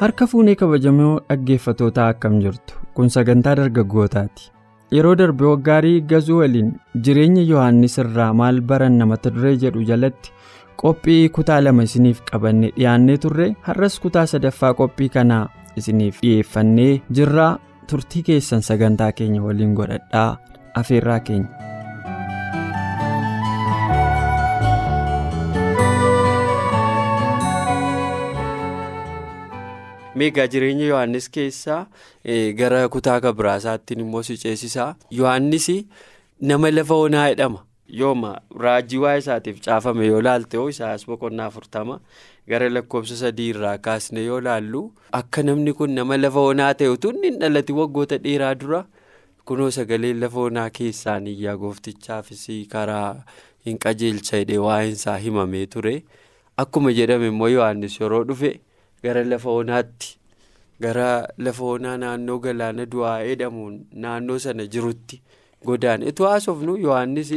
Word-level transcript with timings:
Harka 0.00 0.26
fuunee 0.30 0.54
kabajamoo 0.60 1.14
dhaggeeffatootaa 1.28 2.08
akkam 2.14 2.38
jirtu 2.44 2.74
kun 2.94 3.08
sagantaa 3.16 3.54
dargaggootaati 3.60 4.50
yeroo 4.96 5.14
darbe 5.20 5.44
waggaarii 5.50 6.00
gazuu 6.12 6.38
waliin 6.40 6.72
jireenya 7.06 7.42
yohaannis 7.50 7.98
irraa 8.04 8.32
maal 8.40 8.60
baranna 8.72 9.06
mata 9.12 9.30
duree 9.36 9.54
jedhu 9.64 9.82
jalatti 9.92 10.32
qophii 10.82 11.20
kutaa 11.38 11.60
lama 11.66 11.82
isiniif 11.90 12.20
qabanne 12.32 12.70
dhiyaannee 12.76 13.16
turre 13.24 13.48
har'as 13.68 14.00
kutaa 14.04 14.26
sadaffaa 14.34 14.74
qophii 14.82 15.08
kanaa 15.16 15.44
isiniif 15.82 16.20
dhiyeeffannee 16.26 16.90
jirraa 17.20 17.52
turtii 17.92 18.22
keessan 18.30 18.62
sagantaa 18.70 19.12
keenya 19.20 19.42
waliin 19.48 19.74
godhadhaa 19.80 20.30
afeerraa 20.80 21.20
keenya. 21.30 21.48
Meegaa 30.22 30.46
jireenya 30.54 30.86
yohannis 30.90 31.30
keessaa 31.36 31.80
gara 32.60 32.82
kutaa 32.96 33.20
kabiraasaattiin 33.26 34.00
immoo 34.06 34.22
si 34.28 34.36
ceesisaa 34.44 34.90
yohannis 35.20 35.68
nama 36.50 36.70
lafa 36.70 36.94
onaa 37.06 37.28
jedhama 37.30 37.64
yooma 38.00 38.30
raajii 38.64 38.98
waa 39.04 39.16
isaatiif 39.22 39.60
caafame 39.66 40.06
yoo 40.06 40.20
laalte 40.26 40.56
hoo 40.60 40.68
isaas 40.74 41.06
boqonnaa 41.10 41.46
afurtama 41.52 42.00
gara 42.52 42.68
lakkoofsa 42.74 43.16
sadii 43.22 43.48
irraa 43.54 43.78
kaasne 43.86 44.24
yoo 44.24 44.40
laallu 44.46 44.82
akka 45.20 45.42
namni 45.48 45.72
kun 45.80 45.90
nama 46.00 46.16
lafa 46.20 46.40
onaa 46.52 46.70
ta'e 46.82 46.88
utuu 46.96 47.10
inni 47.16 47.30
hin 47.30 47.38
dhalate 47.42 47.72
waggoota 47.80 48.18
dheeraa 48.28 48.54
dura 48.62 48.80
kunoo 49.50 49.70
sagalee 49.78 50.12
lafa 50.22 50.40
onaa 50.50 50.68
keessaan 50.78 51.26
iyyaa 51.32 51.56
gooftichaafis 51.64 52.46
karaa 52.76 53.10
hin 53.66 53.78
qajeelcha 53.86 54.36
jedhee 54.42 54.58
waa'insaa 54.68 55.16
himamee 55.26 55.66
ture 55.74 55.94
akkuma 56.64 56.92
jedhame 56.98 57.26
immoo 57.32 57.48
yohannis 57.54 58.00
yeroo 58.00 58.24
dhufe. 58.30 58.50
Gara 59.02 59.24
lafa 59.24 59.50
onaatti 59.50 60.16
gara 60.80 61.28
lafa 61.38 61.64
onaa 61.74 61.96
naannoo 62.04 62.38
galaana 62.38 62.86
du'aa 62.92 63.16
jedhamuun 63.28 63.78
naannoo 64.04 64.38
sana 64.38 64.66
jirutti 64.66 65.20
godaan. 65.66 66.02
Itti 66.02 66.22
haasofnu 66.22 66.76
yohannis 66.76 67.32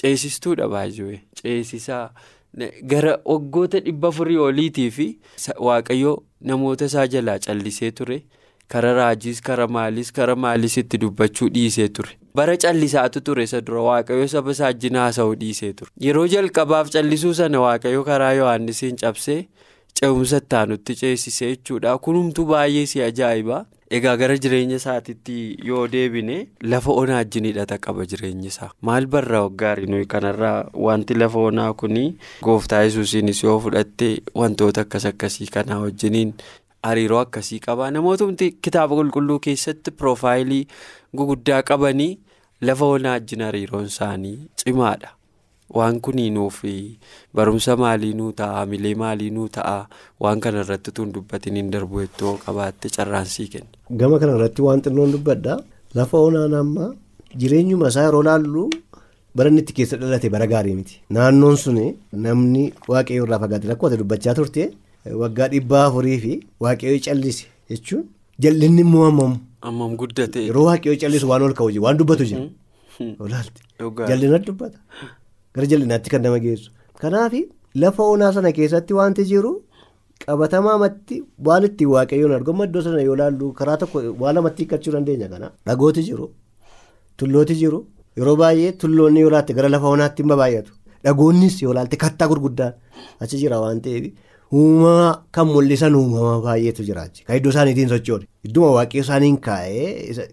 ceesistuudha 0.00 0.68
baay'ee 0.68 1.20
ceesisaa. 1.42 2.10
Gara 2.92 3.18
waggoota 3.24 3.80
dhibba 3.80 4.08
afurii 4.08 4.36
oliitii 4.48 4.90
fi 4.90 5.06
waaqayyoo 5.68 6.16
namoota 6.40 6.84
isaa 6.90 7.06
jalaa 7.06 7.38
callisee 7.38 7.90
ture. 7.90 8.22
Kara 8.68 8.92
raajiis 8.94 9.40
kara 9.42 9.66
maaliis 9.68 10.12
kara 10.12 10.34
maaliis 10.36 10.76
itti 10.82 10.98
dubbachuu 11.00 11.48
dhiisee 11.54 11.88
ture. 11.88 12.16
Bara 12.34 12.56
callisaatu 12.56 13.20
ture 13.20 13.44
isa 13.44 13.60
dura 13.60 13.82
waaqayyoo 13.88 14.26
saba 14.32 14.50
isaa 14.56 14.64
wajjin 14.72 14.96
haasa'uu 15.02 15.34
dhiisee 15.42 15.72
ture. 15.72 15.90
Yeroo 16.06 16.26
jalqabaaf 16.32 16.90
callisuu 16.96 17.34
sana 17.34 17.60
waaqayyoo 17.60 18.04
karaa 18.04 18.32
yohannisiin 18.40 18.96
cabsee. 19.04 19.46
Ce'umsa 20.00 20.36
ittaanutti 20.42 20.94
ceesisee 21.00 21.48
jechuudha. 21.54 21.98
Kunumtuu 21.98 22.44
baay'ee 22.52 22.86
si 22.86 23.02
ajaa'iba. 23.02 23.64
Egaa 23.96 24.16
gara 24.20 24.34
jireenya 24.44 24.76
isaatiitti 24.80 25.34
yoo 25.64 25.86
deebine 25.88 26.36
lafa 26.62 26.90
onaa 27.02 27.20
wajjin 27.20 27.44
hidhata 27.46 27.78
qaba 27.78 28.06
jireenya 28.12 28.48
isaa. 28.50 28.70
Maal 28.82 29.06
barraa 29.06 29.42
waggaarii 29.46 29.86
nuyi 29.92 30.06
kanarraa? 30.14 30.66
Wanti 30.86 31.14
lafa 31.14 31.38
onaa 31.50 31.72
kuni 31.72 32.04
gooftaa 32.42 32.82
yesuusiinis 32.82 33.44
yoo 33.44 33.58
fudhatte 33.60 34.08
wantoota 34.34 34.80
akkas 34.86 35.06
akkasii 35.12 35.46
kanaa 35.58 35.78
wajjiniin 35.84 36.34
hariiroo 36.82 37.18
akkasii 37.20 37.58
qaba 37.68 37.90
namootumti 37.90 38.50
kitaaba 38.62 38.96
qulqulluu 38.98 39.38
keessatti 39.46 39.90
piroofaayilii 39.90 40.66
guguddaa 41.16 41.62
qabanii 41.70 42.18
lafa 42.60 42.84
onaa 42.98 43.12
wajjin 43.18 43.42
hariiroon 43.48 43.86
isaanii 43.92 44.38
cimaadha. 44.64 45.15
Waan 45.78 46.00
kuniinuuf 46.06 46.58
barumsa 47.36 47.76
maalii 47.82 48.12
nuu 48.20 48.32
ta'a 48.40 48.58
hamilee 48.60 48.94
maalii 49.02 49.30
nuu 49.36 49.48
ta'a 49.56 49.76
waan 50.24 50.40
kana 50.44 50.60
irratti 50.64 50.92
tun 50.98 51.12
dubbatiin 51.14 51.56
hin 51.60 51.70
darbu 51.74 52.00
ittoo 52.06 52.34
qabaatte 52.44 52.88
carraansii 52.96 53.48
kenna. 53.52 53.70
gama 54.00 54.18
kana 54.22 54.34
irratti 54.38 54.62
waan 54.68 54.82
xinnoon 54.86 55.12
dubbadha 55.16 55.56
lafa 56.00 56.18
onaan 56.28 56.54
amma 56.62 56.86
jireenyuma 57.42 57.88
isaa 57.92 58.04
yeroo 58.08 58.22
laallu 58.28 58.64
bara 59.36 59.48
inni 59.52 59.60
itti 59.64 59.72
keessa 59.78 59.96
dhalate 60.02 60.28
bara 60.34 60.46
gaarii 60.52 60.74
miti 60.80 61.00
naannoon 61.16 61.56
sun 61.64 61.78
namni 62.26 62.62
waaqayyoo 62.92 63.26
irraa 63.26 63.38
fagaate 63.44 63.68
rakkoote 63.72 63.96
dubbachaa 64.02 64.34
turte 64.38 64.62
waggaa 65.22 65.48
dhibbaa 65.54 65.82
afurii 65.88 66.18
fi 66.24 66.32
waaqayyoo 66.66 67.02
callise 67.08 67.42
jechuun 67.72 68.04
jal'inni 68.44 68.80
immoo 68.86 69.04
hammam. 69.08 69.34
hammam 69.66 69.92
guddate. 70.00 70.40
yeroo 70.48 70.64
waaqayyoo 70.70 71.00
callisu 71.02 71.28
waan 71.32 71.42
ol 71.48 71.54
ka'u 71.60 71.80
waan 71.86 71.96
dubbatu 72.00 72.24
jira. 72.30 72.44
jal'ina 74.10 74.38
dubbata. 74.48 74.78
Gara 75.56 75.66
jal'inaatti 75.72 76.10
kan 76.14 76.22
nama 76.26 76.38
geessu. 76.46 76.70
Kanaaf 77.02 77.32
lafa 77.82 78.02
onaa 78.14 78.32
sana 78.36 78.52
keessatti 78.58 78.94
wanti 79.00 79.24
jiru 79.30 79.52
qabatamaamatti 80.26 81.16
waan 81.46 81.64
ittiin 81.68 81.90
waaqayyoon 81.94 82.32
argamu 82.38 82.64
iddoo 82.68 82.82
sana 82.86 83.02
yoo 83.08 83.16
laallu 83.20 83.52
karaa 83.58 83.76
tokko 83.82 83.98
waan 84.22 84.34
lamatti 84.36 84.62
hiikkachuu 84.62 84.92
dandeenya 84.94 85.28
kana 85.32 85.50
dhagooti 85.66 86.02
jiru 86.08 86.28
tullooti 87.18 87.54
jiru 87.62 87.80
yeroo 88.20 88.36
baay'ee 88.42 88.72
tulloonni 88.84 89.20
yoo 89.24 89.30
laatte 89.34 89.54
gara 89.58 89.68
lafa 89.74 89.88
onaatti 89.96 90.22
hin 90.22 90.32
baay'atu. 90.42 90.72
Dhagoonnis 91.04 91.58
yoo 91.62 91.74
laalte 91.76 91.96
kattaa 92.04 92.28
gurguddaan 92.30 92.72
achi 93.22 93.38
jira 93.42 93.60
waan 93.64 93.80
ta'eef 93.84 94.06
uumamaa 94.60 95.12
kan 95.36 95.46
mul'isan 95.52 95.94
uumamaa 96.00 96.40
baay'eetu 96.48 96.82
jira 96.88 97.04
kan 97.26 97.36
iddoo 97.38 97.52
isaaniitiin 97.54 97.88
sochoone 97.94 98.24
idduma 98.48 98.70
waaqayyo 98.78 99.04
isaaniin 99.06 99.38
kaa'ee 99.46 100.26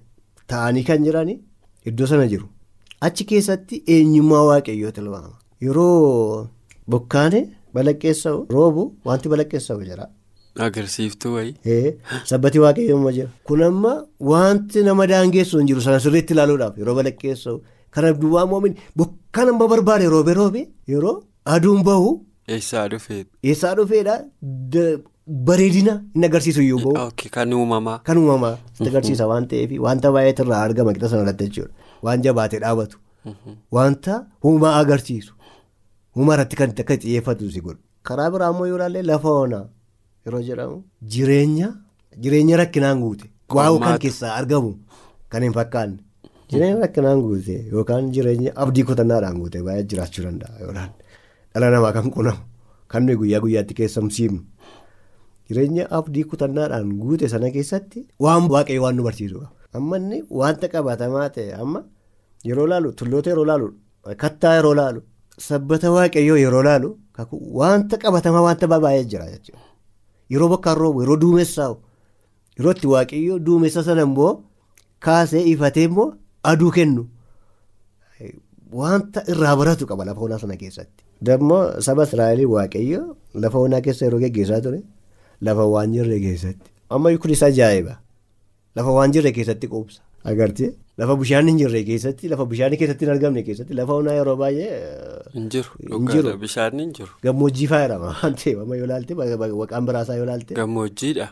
ta'anii 0.54 0.84
kan 0.90 1.04
jiran 1.06 1.30
iddoo 1.92 2.08
sana 2.14 2.28
jiru. 2.34 2.48
Achi 3.08 3.24
keessatti 3.32 3.84
eenyummaa 3.96 4.44
waaqayyoo 4.50 4.92
tilmaama 4.98 5.34
yeroo 5.68 6.48
bokkaane 6.96 7.40
balaqqeessa'u 7.78 8.40
roobu 8.56 8.84
wanti 9.10 9.30
balaqqeessa'u 9.34 9.82
jira. 9.90 10.06
agarsiiftuu 10.66 11.32
wayii. 11.36 11.94
sabbati 12.32 12.60
waaqayyoo 12.66 12.98
immoo 13.00 13.12
jira 13.20 13.30
kun 13.50 13.64
amma 13.70 13.94
wanti 14.32 14.84
nama 14.90 15.08
daangeessu 15.14 15.58
hin 15.62 15.68
jiru 15.72 15.82
sana 15.88 16.00
sirriitti 16.06 16.34
ilaaluudhaaf 16.38 16.78
yeroo 16.82 16.96
balaqqeessa'u 17.00 17.56
kana 17.98 18.12
duwwaa 18.26 18.46
moomin 18.52 18.76
bokkaan 19.02 19.50
amma 19.54 19.68
barbaade 19.74 20.06
roobe 20.16 20.34
roobe 20.42 20.62
yeroo 20.94 21.16
aduun 21.56 21.82
bahu. 21.90 22.12
eessaa 22.58 22.86
dhufee. 22.94 23.24
eessaa 23.50 23.74
dhufeedha 23.80 24.16
bareedina 25.50 25.94
inni 26.16 26.26
agarsiisu 26.30 26.62
iyyuu 26.68 26.80
bahu. 26.86 27.12
kan 27.38 27.54
uumamaa. 27.60 27.98
kan 28.08 28.18
uumamaa 28.22 28.56
agarsiisa 28.90 29.28
waan 29.32 29.48
ta'eef 29.52 29.72
wanta 29.88 30.12
baay'eetu 30.16 30.44
irraa 30.46 30.62
argama 30.68 30.94
qixa 30.96 31.10
sana 31.14 31.24
irratti 31.26 31.46
jechuudha. 31.50 31.74
Waan 32.04 32.22
jabaatee 32.26 32.60
dhaabatu. 32.64 32.98
Wanta 33.72 34.16
uumaa 34.46 34.76
agarsiisu. 34.82 35.34
Uumaa 36.18 36.34
irratti 36.38 36.56
kan 36.62 36.70
akka 36.84 36.98
xiyyeeffatu 37.04 37.52
si 37.52 37.62
godhu. 37.66 37.80
Karaa 38.08 38.30
biraa 38.32 38.50
immoo 38.54 38.66
yoo 38.72 38.76
ilaalle 38.78 39.02
lafa 39.12 39.30
onaa 39.44 39.66
yeroo 40.26 40.42
jedhamu 40.48 40.84
jireenya 41.16 41.70
jireenya 42.24 42.58
rakkinaan 42.62 43.00
guute. 43.04 43.30
Waa'u 43.56 43.80
kan 43.86 44.00
keessaa 44.06 44.34
argamu 44.40 44.74
kan 45.30 45.44
hin 45.48 45.54
fakkaanne. 45.60 45.98
Jireenya 46.52 46.80
rakkinaan 46.86 47.22
guute 47.26 47.56
yookaan 47.72 48.12
jireenya 48.18 48.52
abdii 48.66 48.84
kutannaadhaan 48.90 49.38
guute 49.42 49.62
baay'ee 49.68 49.84
jiraachuu 49.94 50.24
danda'a 50.26 50.60
yookaan 50.66 50.90
dhala 51.54 51.70
namaa 51.76 51.92
kan 51.98 52.12
qunamu 52.18 52.42
kan 52.94 53.04
nuyi 53.06 53.18
guyyaa 53.22 53.40
guyyaatti 53.46 53.74
keessumsiifnu 53.80 54.42
jireenya 55.50 55.88
abdii 56.00 56.24
kutannaadhaan 56.32 56.92
guute 57.02 57.28
sana 57.34 57.52
keessatti 57.56 58.08
waan 58.26 58.50
waaqayyo 58.54 58.82
waan 58.86 58.96
nu 59.00 59.04
barsiisudha. 59.08 59.48
Amma 59.78 59.96
inni 60.02 60.18
wanta 60.42 60.68
qabatamaa 60.74 61.30
ta'e 61.36 61.52
amma 61.64 61.80
yeroo 62.50 62.68
laalu 62.72 62.90
tulloota 63.00 63.30
yeroo 63.34 63.46
laalu 63.52 63.68
kattaa 64.24 64.54
yeroo 64.58 64.76
laalu 64.80 65.02
sabbata 65.48 65.88
waaqayyoo 65.96 66.38
yeroo 66.46 66.64
laalu 66.70 66.90
wanta 67.62 67.96
qabatamaa 68.04 68.44
wanta 68.48 68.66
baay'ee 68.74 69.06
jira 69.12 69.26
jechuudha 69.34 69.66
yeroo 70.34 70.50
bokkaan 70.54 70.78
roobu 70.84 71.00
yeroo 71.04 71.18
duumessaa'u 71.24 71.76
yeroo 72.58 72.72
itti 72.76 72.88
waaqayyoo 72.96 73.40
duumessa 73.48 73.84
sana 73.88 74.02
immoo 74.10 74.32
kaasee 75.06 75.44
ifatee 75.54 75.84
immoo 75.90 76.08
aduu 76.52 76.72
kennu 76.78 77.04
wanta 78.82 79.20
irraa 79.32 79.56
baratu 79.60 79.86
qaba 79.90 80.06
lafa 80.06 80.22
onaa 80.26 80.40
sana 80.44 80.56
keessatti. 80.62 81.04
Dammoo 81.26 81.82
saba 81.86 82.04
Israa'elii 82.08 82.46
waaqayyoo 82.56 83.06
lafa 83.44 83.58
onaa 83.66 83.82
keessa 83.86 84.06
yeroo 84.06 84.20
geggeessaa 84.24 84.62
ture 84.66 84.80
lafa 85.48 85.64
waan 85.74 85.92
jirre 85.96 86.18
keessatti 86.26 86.70
amma 86.90 87.18
kunis 87.24 87.44
ajaa'iba. 87.50 87.94
Lafa 88.76 88.92
waan 88.98 89.12
jirre 89.16 89.32
keessatti 89.38 89.68
quubsa. 89.76 90.02
agartee 90.32 90.68
lafa 91.02 91.16
bishaan 91.22 91.48
hin 91.50 91.58
jirre 91.62 91.80
keessatti 91.88 92.30
lafa 92.34 92.46
bishaan 92.52 92.76
keessatti 92.82 93.06
hin 93.06 93.12
argamne 93.14 93.42
keessatti 93.48 93.74
lafa 93.80 93.94
onaa 94.02 94.14
yeroo 94.18 94.36
baay'ee 94.42 94.70
Hin 95.34 95.50
jiru. 95.56 96.36
Bishaan 96.44 96.80
hin 96.84 96.94
jiru. 97.00 97.10
gammoojjii 97.26 97.68
fa'aa 97.72 97.82
jedhama 97.88 98.12
waan 98.22 98.38
ta'eef 98.44 98.62
amma 98.64 98.78
yoo 98.80 98.86
ilaalte 98.90 99.18
waqaan 99.64 99.90
biraasaa 99.90 100.16
yoo 100.20 100.26
ilaalte 100.28 100.56
Gammoojjiidha. 100.62 101.28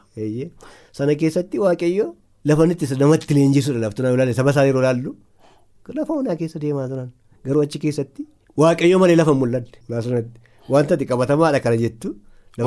sana 1.00 1.16
keessatti 1.24 1.64
waaqayyo 1.64 2.08
lafa 2.52 2.68
itti 2.76 2.92
namatti 3.06 3.34
leenjisuudha 3.40 3.80
laftu 3.86 4.04
yoo 4.10 4.14
ilaalle 4.20 4.34
saba 4.42 4.52
isaa 4.58 4.68
yeroo 4.72 4.84
ilaallu 4.86 5.16
lafa 6.02 6.14
onaa 6.22 6.36
keessa 6.44 6.60
deemaa 6.68 6.88
turan 6.92 7.10
garuu 7.46 7.64
achi 7.68 7.80
keessatti 7.88 8.28
waaqayyo 8.66 9.00
malee 9.06 9.16
lafa 9.24 9.34
naasirratti 9.90 10.40
wanta 10.76 10.94
ati 11.00 11.06
qabatamaadha 11.12 11.60
kana 11.66 11.78
jettu. 11.86 12.16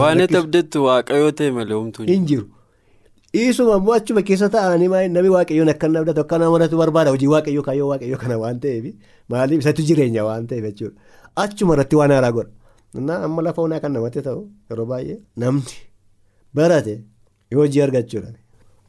Waan 0.01 0.21
abdattu 0.43 0.85
waaqayyoo 0.89 1.33
ta'e 1.39 1.51
malee 1.61 1.77
homtuu 1.81 2.07
hin 2.13 2.25
jiru. 2.31 2.47
Dhiisuma 3.35 3.77
immoo 3.81 3.95
achuma 3.99 4.23
keessa 4.29 4.49
taa'anii 4.55 4.89
namni 5.15 5.31
waaqayyoon 5.37 5.71
akka 5.73 5.87
inni 5.89 5.99
abdatu 6.01 6.21
akka 6.25 6.39
namoota 6.39 6.77
barbaada 6.83 7.11
hojii 7.15 7.31
waaqayyoo 7.35 7.65
kaayyoo 7.69 7.89
waaqayyoo 7.93 8.19
kana 8.23 8.37
waan 8.43 8.61
ta'eef 8.65 8.85
maaliif 9.29 9.61
isatti 9.65 9.83
jireenya 9.89 10.23
waan 10.29 10.47
ta'eef 10.51 10.65
jechuudha. 10.69 10.95
Achuma 11.43 11.75
irratti 11.75 11.97
waan 12.01 12.13
haaraa 12.15 12.33
godha. 12.37 12.51
Amma 13.27 13.43
lafa 13.47 13.63
onaa 13.67 13.81
kan 13.83 13.93
namatti 13.97 14.23
ta'u 14.29 14.41
yeroo 14.71 14.87
baay'ee 14.93 15.19
namni 15.37 15.75
barate 16.55 16.95
hojii 17.61 17.83
argachuudha. 17.87 18.31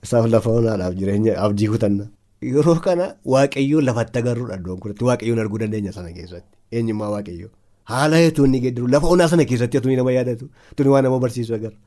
Isaaf 0.06 0.25
lafa 0.36 0.50
onaadhaaf 0.59 0.94
jireenya 1.00 1.33
abdii 1.47 1.68
kutanna. 1.74 2.06
Yeroo 2.42 2.75
kana 2.86 3.06
waaqayyoo 3.33 3.81
lafatti 3.89 4.19
agarruudha 4.21 4.56
iddoon 4.62 4.80
kunatti 4.86 5.03
waaqayyoon 5.09 5.39
arguu 5.45 5.57
dandeenya 5.63 5.92
sana 5.97 6.13
keessatti 6.13 6.53
eenyummaa 6.77 7.09
waaqayyoo. 7.15 7.50
Haala 7.92 8.18
hedduu 8.21 8.45
inni 8.45 8.59
geeddaru 8.68 8.88
lafa 8.94 9.07
onaa 9.18 9.27
sana 9.33 9.45
keessatti 9.50 9.81
tuni 9.81 9.95
nama 10.00 10.12
yaadatu 10.19 10.45
tuni 10.75 10.89
waan 10.94 11.03
nama 11.09 11.19
barsiisu 11.25 11.53
agarra. 11.57 11.77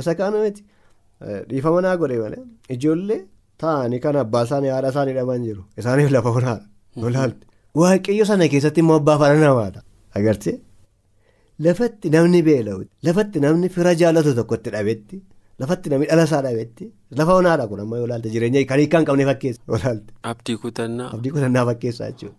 Isa 0.00 0.14
kaanu 0.14 0.42
miti 0.46 0.64
dhiifama 1.50 1.80
naa 1.86 1.96
godhe 2.00 2.18
malee 2.24 2.42
ijoollee 2.76 3.20
taa'anii 3.62 4.00
kan 4.04 4.16
abbaa 4.22 4.44
isaanii 4.48 4.68
haadha 4.74 4.88
isaanii 4.94 5.14
dhaban 5.18 5.44
jiru 5.48 5.62
isaaniif 5.82 6.10
lafa 6.16 6.30
onaadha. 6.38 6.66
Lolaalte 7.02 7.46
waaqayyo 7.80 8.24
sana 8.30 8.48
keessatti 8.52 8.80
immoo 8.84 8.96
abbaa 9.00 9.18
faana 9.22 9.40
namaadha. 9.46 9.80
Agartee 10.18 10.56
lafatti 11.66 12.10
namni 12.14 12.42
beela'utti 12.48 12.92
lafatti 13.06 13.40
namni 13.44 13.68
fira 13.76 13.94
jaallatu 14.00 14.34
tokkotti 14.38 14.70
dhabetti 14.74 15.16
lafatti 15.60 15.90
namni 15.92 16.06
dhala 16.10 16.24
isaa 16.28 16.42
dhabetti 16.46 16.84
lafa 17.20 17.34
onaadha 17.40 17.66
kun 17.70 17.80
amma 17.84 17.96
yoo 18.00 18.06
ilaalte 18.08 18.30
jireenya 18.34 18.64
kan 18.70 18.78
hiikkaa 18.82 18.98
hin 19.00 19.06
qabne 19.08 19.24
fakkeessa 19.30 19.62
yoo 19.68 19.76
ilaalte. 19.80 20.12
Abdii 20.32 20.56
kutannaa. 20.64 21.08
Abdii 21.14 21.30
kutannaa 21.36 21.64
fakkeessaa 21.70 22.10
jechuudha. 22.10 22.36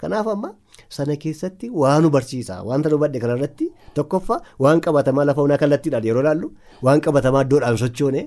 Kanaaf 0.00 0.26
amma 0.34 0.50
sana 0.96 1.16
keessatti 1.24 1.70
waan 1.82 2.02
nu 2.04 2.10
barsiisa 2.16 2.62
wanta 2.68 2.88
nu 2.92 2.98
badhe 3.02 3.18
kanarratti 3.24 3.66
tokkoffaa 3.98 4.40
waan 4.64 4.80
qabatamaa 4.86 5.24
lafa 5.30 5.42
onaa 5.46 5.58
kallattiidhaan 5.62 6.06
yeroo 6.08 6.22
ilaallu 6.24 6.48
waan 6.86 7.00
qabatamaa 7.06 7.42
iddoodhaan 7.46 7.78
sochoone 7.82 8.22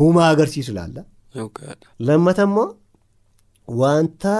huumaa 0.00 0.28
agarsiisu. 0.34 0.72
Dhugaadha. 1.36 1.86
Lammata 2.08 2.42
immoo 2.48 2.68
wanta 3.82 4.34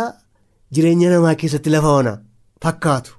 jireenya 0.75 1.11
namaa 1.15 1.35
keessatti 1.43 1.71
lafa 1.77 1.93
onaa 2.01 2.19
fakkaatu 2.65 3.13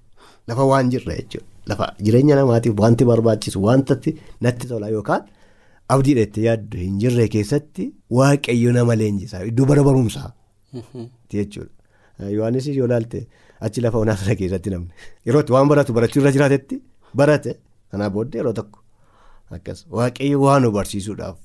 lafa 0.47 0.63
waan 0.71 0.89
jirre 0.93 1.15
jechuudha. 1.19 1.47
Lafa 1.69 1.85
jireenya 2.05 2.35
namaatiif 2.39 2.79
wanti 2.83 3.05
barbaachisu 3.09 3.63
wantatti 3.67 4.15
natti 4.41 4.67
tola 4.67 4.89
yookaan 4.95 5.23
abdiidha 5.95 6.21
itti 6.27 6.45
yaaddu 6.47 6.77
hin 6.83 6.95
jirre 7.01 7.27
keessatti 7.35 7.89
waaqayyo 8.19 8.71
nama 8.77 8.95
leenjisaa 9.01 9.43
iddoo 9.49 9.65
bara 9.71 9.83
barumsaa. 9.89 10.31
jechuudha. 11.31 11.71
Yohaannis 12.35 12.67
yoo 12.67 12.85
ilaalte 12.89 13.27
achi 13.65 13.81
lafa 13.81 13.97
onaa 14.03 14.15
sana 14.21 14.35
keessatti 14.35 14.69
namni. 14.69 14.91
Yeroo 15.25 15.43
waan 15.55 15.67
baratu 15.71 15.93
barachuu 15.93 16.21
irra 16.21 16.31
jiraatetti 16.35 16.81
barate. 17.13 17.57
Kanaa 17.91 18.09
booddee 18.09 18.39
yeroo 18.41 18.53
tokko. 18.59 18.79
Akkas 19.55 19.85
waaqayyo 19.97 20.39
waan 20.45 20.61
nu 20.63 20.71
barsiisuudhaaf 20.77 21.37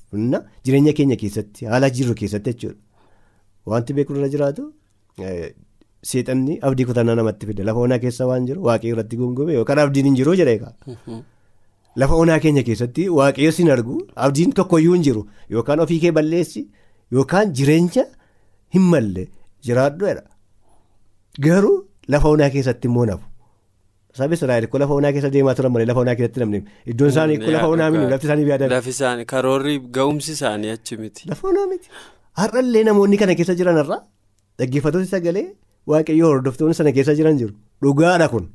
jireenya 0.65 0.93
keenya 0.93 1.15
keessatti 1.15 1.65
haala 1.65 1.89
jirru 1.89 2.15
keessatti 2.21 2.53
jechuudha. 2.53 2.79
Wanti 3.65 3.93
beeknu 3.93 4.17
irra 4.19 4.29
jiraatu 4.33 4.63
seexanni 6.11 6.57
abdii 6.61 6.85
kutannaa 6.89 7.15
namatti 7.15 7.47
fide. 7.47 7.63
Lafa 7.63 7.79
onaa 7.79 7.99
keessa 7.99 8.27
waan 8.27 8.45
jiru 8.47 8.63
waaqayyo 8.67 8.95
irratti 8.95 9.17
gungume 9.21 9.53
yookaan 9.53 9.79
abdiin 9.85 10.05
hin 10.09 10.15
jiru 10.19 10.35
jedhee 10.41 10.59
Lafa 11.95 12.15
onaa 12.15 12.39
keenya 12.43 12.63
keessatti 12.67 13.07
waaqayyo 13.19 13.51
sin 13.51 13.71
argu 13.71 13.97
abdiin 14.15 14.51
tokkoyyuu 14.59 14.93
hin 14.97 15.03
jiru. 15.07 15.23
Yookaan 15.49 15.79
ofii 15.79 15.99
kee 16.03 16.11
balleessi 16.11 16.67
yookaan 17.11 17.53
jireenya 17.53 18.05
hin 18.75 18.81
malle 18.93 19.27
jiraadhuudha. 19.63 20.23
Garuu 21.39 21.82
lafa 22.11 22.27
onaa 22.35 22.49
keessatti 22.55 22.87
immoo 22.91 23.05
nafu. 23.11 23.25
Sabni 24.17 24.35
Israa'el 24.37 24.67
kun 24.71 24.79
lafa 24.83 24.93
onaa 24.99 25.11
keessa 25.15 25.29
deemaa 25.35 25.55
turan 25.57 25.71
malee 25.75 25.87
lafa 25.91 26.01
onaa 26.05 26.15
keessatti 26.19 26.39
namni 26.43 26.59
iddoon 26.93 27.09
isaanii 27.13 27.37
kun 27.43 27.53
lafa 27.55 27.67
onaa 27.75 27.89
miti 27.93 28.09
lafti 28.13 28.27
isaanii 28.29 28.47
yaadame. 28.51 28.71
Lafi 28.75 28.89
isaanii 28.95 29.25
karoorri 29.33 29.75
ga'umsi 29.97 30.31
isaanii 30.37 30.71
achi 30.75 30.97
miti. 31.03 31.29
Lafa 31.31 31.47
onaa 31.51 31.67
miti. 31.71 31.87
Har'allee 32.41 32.83
namoonni 32.89 33.17
kana 33.21 33.35
keessa 33.39 33.55
jiran 33.61 33.77
irraa 33.83 34.01
dhaggeeffattoota 34.59 35.09
sagalee 35.15 35.45
waaqayyoo 35.93 36.29
hordoftoonni 36.33 36.75
sana 36.79 36.91
keessa 36.97 37.15
jiran 37.19 37.37
jiru. 37.41 37.53
Dhugaadha 37.83 38.27
kun. 38.33 38.45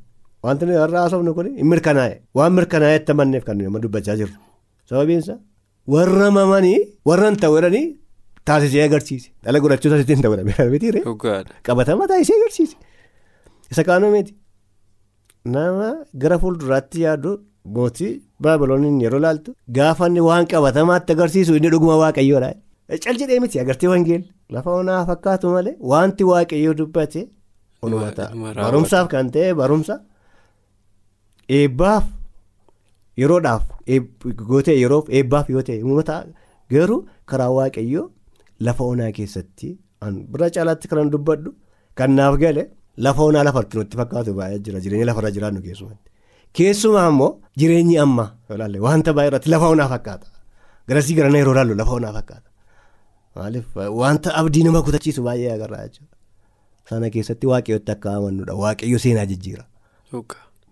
Wanti 0.43 0.65
nuyi 0.65 0.77
har'a 0.83 0.99
haasofnu 1.03 1.33
kun 1.37 1.47
hin 1.59 1.67
mirkanaa'e. 1.73 2.15
Waan 2.37 2.53
mirkanaa'etti 2.57 3.11
amanneef 3.15 3.43
kan 3.47 3.57
nuyi 3.57 3.67
amma 3.71 3.79
dubbachaa 3.85 4.15
jirru. 4.21 4.35
Sababiin 4.89 5.19
isaa 5.23 5.37
warra 5.93 6.29
mamanii 6.37 6.77
warra 7.09 7.27
hin 7.29 7.37
ta'u 7.43 7.55
jedhanii 7.57 7.85
taasisee 8.51 8.83
agarsiise. 8.87 9.27
Dhala 9.43 9.59
godhachuu 9.65 9.91
taasisee 9.93 10.15
hin 10.15 10.23
ta'u 10.23 10.33
jedhamee 10.35 11.03
Dhugaadha. 11.03 11.51
qabatama 11.67 12.07
taasisee 12.11 12.37
agarsiise. 12.39 12.75
Isa 13.71 13.83
kaanuu 13.83 14.11
miti. 14.15 14.33
Nama 15.45 15.89
gara 16.21 16.39
fuulduraatti 16.39 17.01
yaadu 17.05 17.31
mootii 17.75 18.13
baabilooniin 18.43 19.01
yeroo 19.05 19.19
laaltu 19.25 19.55
gaafa 19.77 20.09
waan 20.29 20.47
qabatamaatti 20.51 21.13
agarsiisu 21.15 21.55
inni 21.55 21.69
dhuguma 21.73 21.97
waaqayyoodha. 22.03 22.51
Cal 23.03 23.17
jedhee 23.21 23.39
miti 23.39 23.59
agartee 23.63 23.89
wangeelli 23.93 24.29
lafa 24.49 24.71
onaa 24.81 25.01
fakkaatu 25.09 25.49
malee 25.55 25.75
wanti 25.91 26.23
waaqayyoo 26.31 26.73
dubbate 26.79 27.21
onuma 27.81 28.11
ta'a. 28.11 28.31
Barumsaaf 28.63 29.07
kan 29.13 29.29
ta'e 29.31 29.53
barumsa 29.53 29.95
eebbaaf 31.57 32.05
yeroodhaaf 33.21 33.63
gootee 34.49 34.77
yeroof 34.83 35.09
eebbaaf 35.19 35.49
yoo 35.55 35.61
ta'e 35.69 35.77
immoo 35.83 36.03
ta'a 36.09 36.25
garuu 36.73 36.99
karaa 37.29 37.51
waaqayyoo 37.59 38.05
lafa 38.67 38.83
onaa 38.93 39.11
keessatti 39.19 39.69
bira 40.33 40.49
caalaatti 40.55 40.87
kan 40.91 41.11
dubbadhu 41.15 41.53
kan 42.01 42.11
naaf 42.19 42.37
gale 42.43 42.63
lafa 43.05 43.21
onaa 43.29 43.43
lafarratti 43.47 43.77
nutti 43.79 43.97
fakkaatu 44.01 44.33
baay'ee 44.39 44.59
jira 44.65 44.79
jireenya 44.83 45.05
lafarra 45.09 45.31
jiraannu 45.37 45.61
keessumatti. 45.65 46.09
Keessumaa 46.57 47.07
immoo 47.13 47.31
jireenyi 47.59 47.97
ammaa 48.05 48.29
wanta 48.87 49.13
baay'ee 49.13 49.29
irratti 49.31 49.49
lafa 49.55 49.67
onaa 49.75 49.87
fakkaata 49.95 50.27
garasii 50.89 51.15
garana 51.19 51.37
yeroo 51.41 51.53
ilaallu 51.57 51.75
lafa 51.81 51.91
onaa 51.99 52.13
fakkaata. 52.19 52.49
Maaliif 53.35 53.75
wanta 54.03 54.35
abdii 54.43 54.63
nama 54.67 54.81
kutachiisu 54.87 55.21
baay'ee 55.27 55.51
agarra 55.55 55.77
jechuudha. 55.87 56.15
Sana 56.89 57.09
keessatti 57.15 57.47
waaqayyootti 57.51 57.91
akka 57.95 58.15
amannudha. 58.19 58.53
Waaqayyo 58.63 58.99
seenaa 59.05 59.25
jijjiira. 59.31 59.63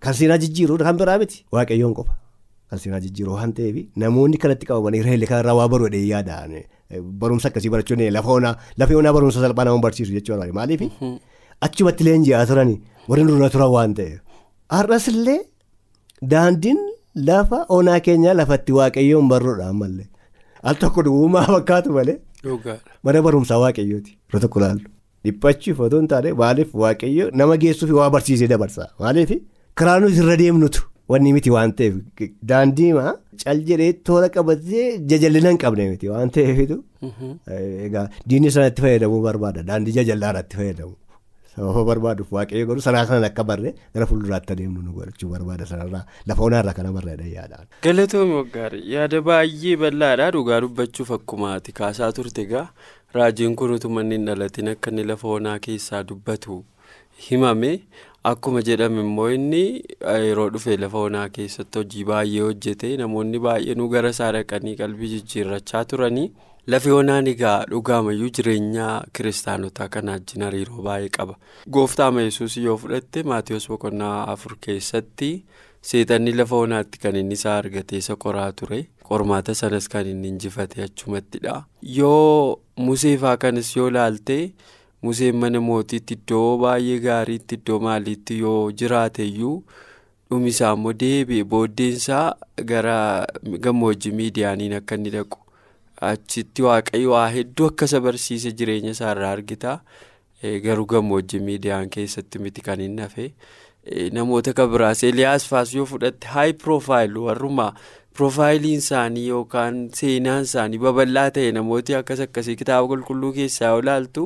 Kan 0.04 0.13
seenaa 0.13 0.38
jijjiiru 0.44 0.78
kan 0.88 0.98
biraa 0.98 1.18
miti 1.22 1.46
waaqayyoon 1.56 1.94
qofa. 2.00 2.13
Kan 2.70 2.80
seenaa 2.80 3.00
jijjiiru 3.06 3.34
waan 3.38 3.54
ta'eef 3.60 3.75
namoonni 4.04 4.38
kanatti 4.44 4.66
qabamanii 4.70 5.04
reelli 5.08 5.28
kanarraa 5.32 5.56
waa 5.60 5.68
baruudhaan 5.74 6.08
yaadaan 6.13 6.52
barumsa 7.22 7.48
akkasii 7.50 7.70
barachuun 7.75 8.02
lafa 8.18 8.32
onaa 8.40 8.56
lafa 8.82 8.98
onaa 9.02 9.13
barumsa 9.18 9.42
salphaa 9.46 9.66
nama 9.70 9.80
barsiisu 9.86 10.12
jechuudha. 10.18 10.50
Maaliif 10.60 10.82
achumatti 11.66 12.04
leenji'aa 12.08 12.46
turanii 12.52 12.80
warri 13.10 13.24
dura 13.30 13.50
turan 13.56 13.72
waan 13.76 13.94
ta'eef. 14.00 14.20
Har'as 14.76 15.08
illee 15.14 15.40
daandiin 16.34 16.80
lafa 17.30 17.60
onaa 17.78 18.00
keenyaa 18.08 18.34
lafatti 18.42 18.72
waaqayyoon 18.80 19.28
barruudha 19.34 19.68
ammallee. 19.74 20.08
Al 20.64 20.76
tokko 20.82 21.04
duwwumaa 21.08 21.46
fakkaatu 21.54 21.92
malee. 21.98 22.18
Mana 23.04 23.22
barumsaa 23.28 23.60
waaqayyooti. 23.64 24.12
Yeroo 24.28 24.42
tokko 24.46 24.60
laallu. 24.66 24.88
Dhiphachuuf 25.26 25.80
otoo 25.86 26.00
hin 26.02 26.08
taane 26.12 26.34
maaliif 26.42 26.74
waaqayyo 26.84 27.32
nama 27.42 27.58
geessuuf 27.64 27.92
waa 28.02 28.10
barsiisee 28.16 28.48
dabarsa. 28.54 28.90
Maaliif 29.00 29.32
karaa 29.82 30.00
nuti 30.04 30.20
irra 30.26 30.36
deemnutu 30.44 30.84
wanni 31.14 31.34
miti 31.38 31.50
waan 31.56 31.72
ta'eef 31.80 31.96
daandii 32.52 32.92
cal 33.44 33.60
jedhee 33.70 33.94
toora 34.10 34.30
qabatee 34.36 34.86
jajallina 35.12 35.50
hin 35.54 35.58
qabne 35.64 35.90
miti 35.90 36.08
waan 36.14 36.30
ta'eefitu. 36.38 36.78
Egaa 37.88 38.08
diinni 38.30 38.52
sanatti 38.56 38.82
fayyadamuu 38.86 39.22
barbaada 39.28 39.64
daandii 39.70 39.94
jajallaa 40.00 40.30
irratti 40.34 40.58
fayyadamu. 40.62 40.96
Sababa 41.58 41.84
barbaaduuf 41.90 42.32
waaqayyo 42.38 42.66
godhu 42.70 42.82
sanaa 42.86 43.06
kanan 43.10 43.24
akka 43.28 43.44
barree 43.44 43.74
gara 43.94 44.06
fuulduraatti 44.10 44.54
adeemnu 44.54 44.82
nu 44.86 44.92
godhachuu 44.98 45.30
barbaada 45.34 45.66
sanarraa 45.66 46.04
lafa 46.32 46.44
onaarraa 46.48 46.74
kana 46.80 46.92
barreedha 46.98 47.26
yaadaan. 47.36 47.66
Galatoomii 47.84 48.36
Waggaarii 48.40 48.84
yaada 48.94 49.22
baay'ee 49.30 49.76
bal'aadha 49.84 50.28
dhugaa 50.36 50.60
dubbachuuf 50.66 51.12
akkuma 51.18 51.54
ati 51.56 51.72
kaasaa 51.80 52.12
turte 52.18 52.42
egaa 52.46 52.68
raajiin 53.18 53.56
kun 53.56 53.74
utuma 53.78 54.02
inni 54.06 54.16
hin 54.20 54.26
dhalatin 54.30 54.68
akka 54.76 54.92
inni 54.94 55.04
lafa 55.14 55.28
onaa 55.38 55.58
keessaa 55.68 56.04
dubbatu 56.12 56.60
himame 57.30 57.72
akkuma 58.24 58.62
jedhame 58.70 59.02
immoo 59.02 59.30
inni 59.38 59.64
yeroo 60.26 60.50
dhufe 60.56 60.78
lafa 60.84 60.98
onaa 61.10 61.30
keessatti 61.40 61.80
hojii 61.82 62.04
baay'ee 62.12 62.44
hojjete 62.50 62.98
namoonni 63.02 63.40
baay'eenuu 63.48 63.90
gara 63.96 64.10
isaa 64.16 64.32
dhaqanii 64.38 64.76
qalbii 64.84 65.10
jijjiirrachaa 65.16 65.86
turanii. 65.86 66.30
Lafi 66.68 66.92
onaan 66.92 67.28
egaa 67.32 67.66
dhugaamayyuu 67.72 68.30
jireenya 68.38 68.88
kiristaanotaa 69.18 69.88
kana 69.94 70.12
wajjin 70.16 70.44
hariiroo 70.46 70.82
baay'ee 70.88 71.10
qaba. 71.18 71.36
Gooftaa 71.72 72.12
yesus 72.22 72.58
yoo 72.58 72.78
fudhatte 72.78 73.24
Maatiyus 73.24 73.68
boqonnaa 73.70 74.28
afur 74.34 74.56
keessatti 74.66 75.30
seexanni 75.82 76.34
lafa 76.40 76.56
onaatti 76.66 77.00
kan 77.06 77.16
inni 77.16 77.34
isaa 77.40 77.58
argatee 77.62 77.98
isa 78.04 78.16
qoraa 78.26 78.52
ture. 78.52 78.82
Qormaata 79.10 79.56
sanas 79.56 79.88
kan 79.90 80.08
inni 80.08 80.28
injifate 80.34 80.84
achumattidha. 80.84 81.64
Yoo 81.82 82.60
museefaa 82.76 83.38
kanas 83.38 83.76
yoo 83.78 83.90
laalte 83.90 84.40
Museen 85.02 85.36
mana 85.38 85.60
mootiitti 85.62 86.14
iddoo 86.18 86.58
baay'ee 86.58 87.00
gaariitti 87.00 87.56
iddoo 87.62 87.80
maaliitti 87.80 88.40
yoo 88.40 88.72
jiraateyyuu 88.72 89.56
dhumisaa 90.30 90.74
immoo 90.74 90.94
deebi'e 91.02 91.44
booddeensaa 91.52 92.24
gara 92.72 92.96
gammoojjii 93.66 94.12
miidiyaaniin 94.22 94.74
akka 94.80 94.96
inni 95.00 95.10
dhaqu 95.16 95.38
achitti 96.01 96.62
waaqayyo 96.68 97.12
waa 97.12 97.30
hedduu 97.36 97.68
akka 97.72 97.86
isa 97.92 98.00
barsiise 98.01 98.51
jireenya 98.51 98.92
isaarraa 98.98 99.32
argita. 99.38 99.80
Garuu 100.63 100.86
gammoojjii 100.86 101.39
miidiyaan 101.46 101.89
keessatti 101.89 102.39
miti 102.39 102.62
kan 102.62 102.80
hin 102.82 103.00
hafe 103.01 103.32
namoota 104.13 104.54
kan 104.54 104.70
biraas 104.70 105.01
Eliyaas 105.04 105.48
faas 105.50 105.74
yoo 105.75 105.86
fudhatte 105.89 106.27
haayi 106.34 106.54
piroofaayil 106.63 107.18
warrumaa 107.25 107.72
piroofaayiliin 108.18 108.77
isaanii 108.84 109.24
yookaan 109.27 109.80
seenaan 110.00 110.44
isaanii 110.50 110.77
babal'aa 110.86 111.32
ta'e 111.38 111.51
namooti 111.58 111.96
akkas 112.00 112.20
akkasii 112.27 112.56
kitaaba 112.62 112.88
qulqulluu 112.94 113.34
keessaa 113.39 113.72
yoo 113.74 113.80
ilaaltu 113.86 114.25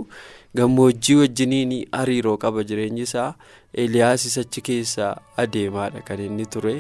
gammoojjii 0.62 1.16
wajjiniin 1.22 1.76
hariiroo 2.00 2.38
qaba 2.46 2.64
jireenyi 2.72 3.08
isaa 3.10 3.30
Eliyaas 3.86 4.38
achi 4.44 4.62
keessaa 4.72 5.14
adeemaadha 5.46 6.02
kan 6.10 6.20
inni 6.28 6.46
ture. 6.56 6.76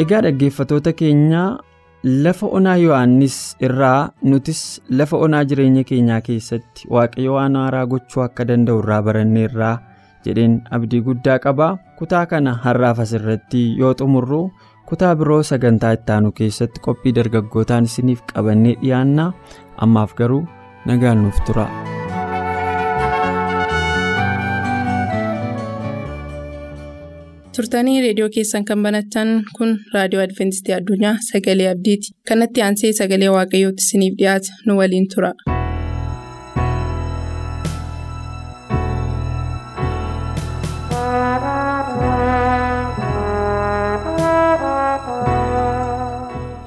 Egaa 0.00 0.20
dhaggeeffatoota 0.24 0.92
keenyaa. 0.92 1.58
Lafa 2.24 2.46
onaa 2.46 2.76
Yohaannis 2.82 3.36
irraa 3.66 4.10
nutis 4.30 4.82
lafa 4.90 5.16
onaa 5.26 5.44
jireenya 5.50 5.84
keenyaa 5.90 6.20
keessatti 6.28 6.88
waaqayyo 6.90 7.34
waan 7.36 7.56
haaraa 7.60 7.84
gochuu 7.92 8.22
akka 8.24 8.44
danda'u 8.48 8.80
irraa 8.82 8.98
baranneerraa 9.08 9.76
jedheen 10.26 10.56
abdii 10.78 11.00
guddaa 11.08 11.38
qaba. 11.44 11.68
Kutaa 11.98 12.24
kana 12.26 12.56
har'aaf 12.64 12.98
asirratti 13.06 13.62
yoo 13.78 13.94
xumurru 14.02 14.42
kutaa 14.90 15.14
biroo 15.22 15.42
sagantaa 15.52 15.92
ittaanu 16.00 16.32
keessatti 16.42 16.80
qophii 16.88 17.14
dargaggootaan 17.20 17.86
isiniif 17.92 18.26
qabannee 18.34 18.74
dhiyaanna 18.82 19.32
ammaaf 19.86 20.14
garuu 20.22 20.42
nagaan 20.86 21.22
nuuf 21.22 21.38
tura. 21.46 21.68
Turtanii 27.56 27.96
reediyoo 28.04 28.28
keessan 28.36 28.64
kan 28.70 28.82
banatan 28.86 29.32
kun 29.58 29.72
raadiyoo 29.94 30.22
adventistii 30.26 30.74
addunyaa 30.78 31.14
sagalee 31.30 31.68
abdiiti 31.74 32.14
kanatti 32.32 32.64
aansee 32.68 32.92
sagalee 33.00 33.32
waaqayyootti 33.38 33.86
isiniif 33.88 34.18
dhiyaata 34.22 34.60
nu 34.66 34.78
waliin 34.82 35.08
tura. 35.14 35.32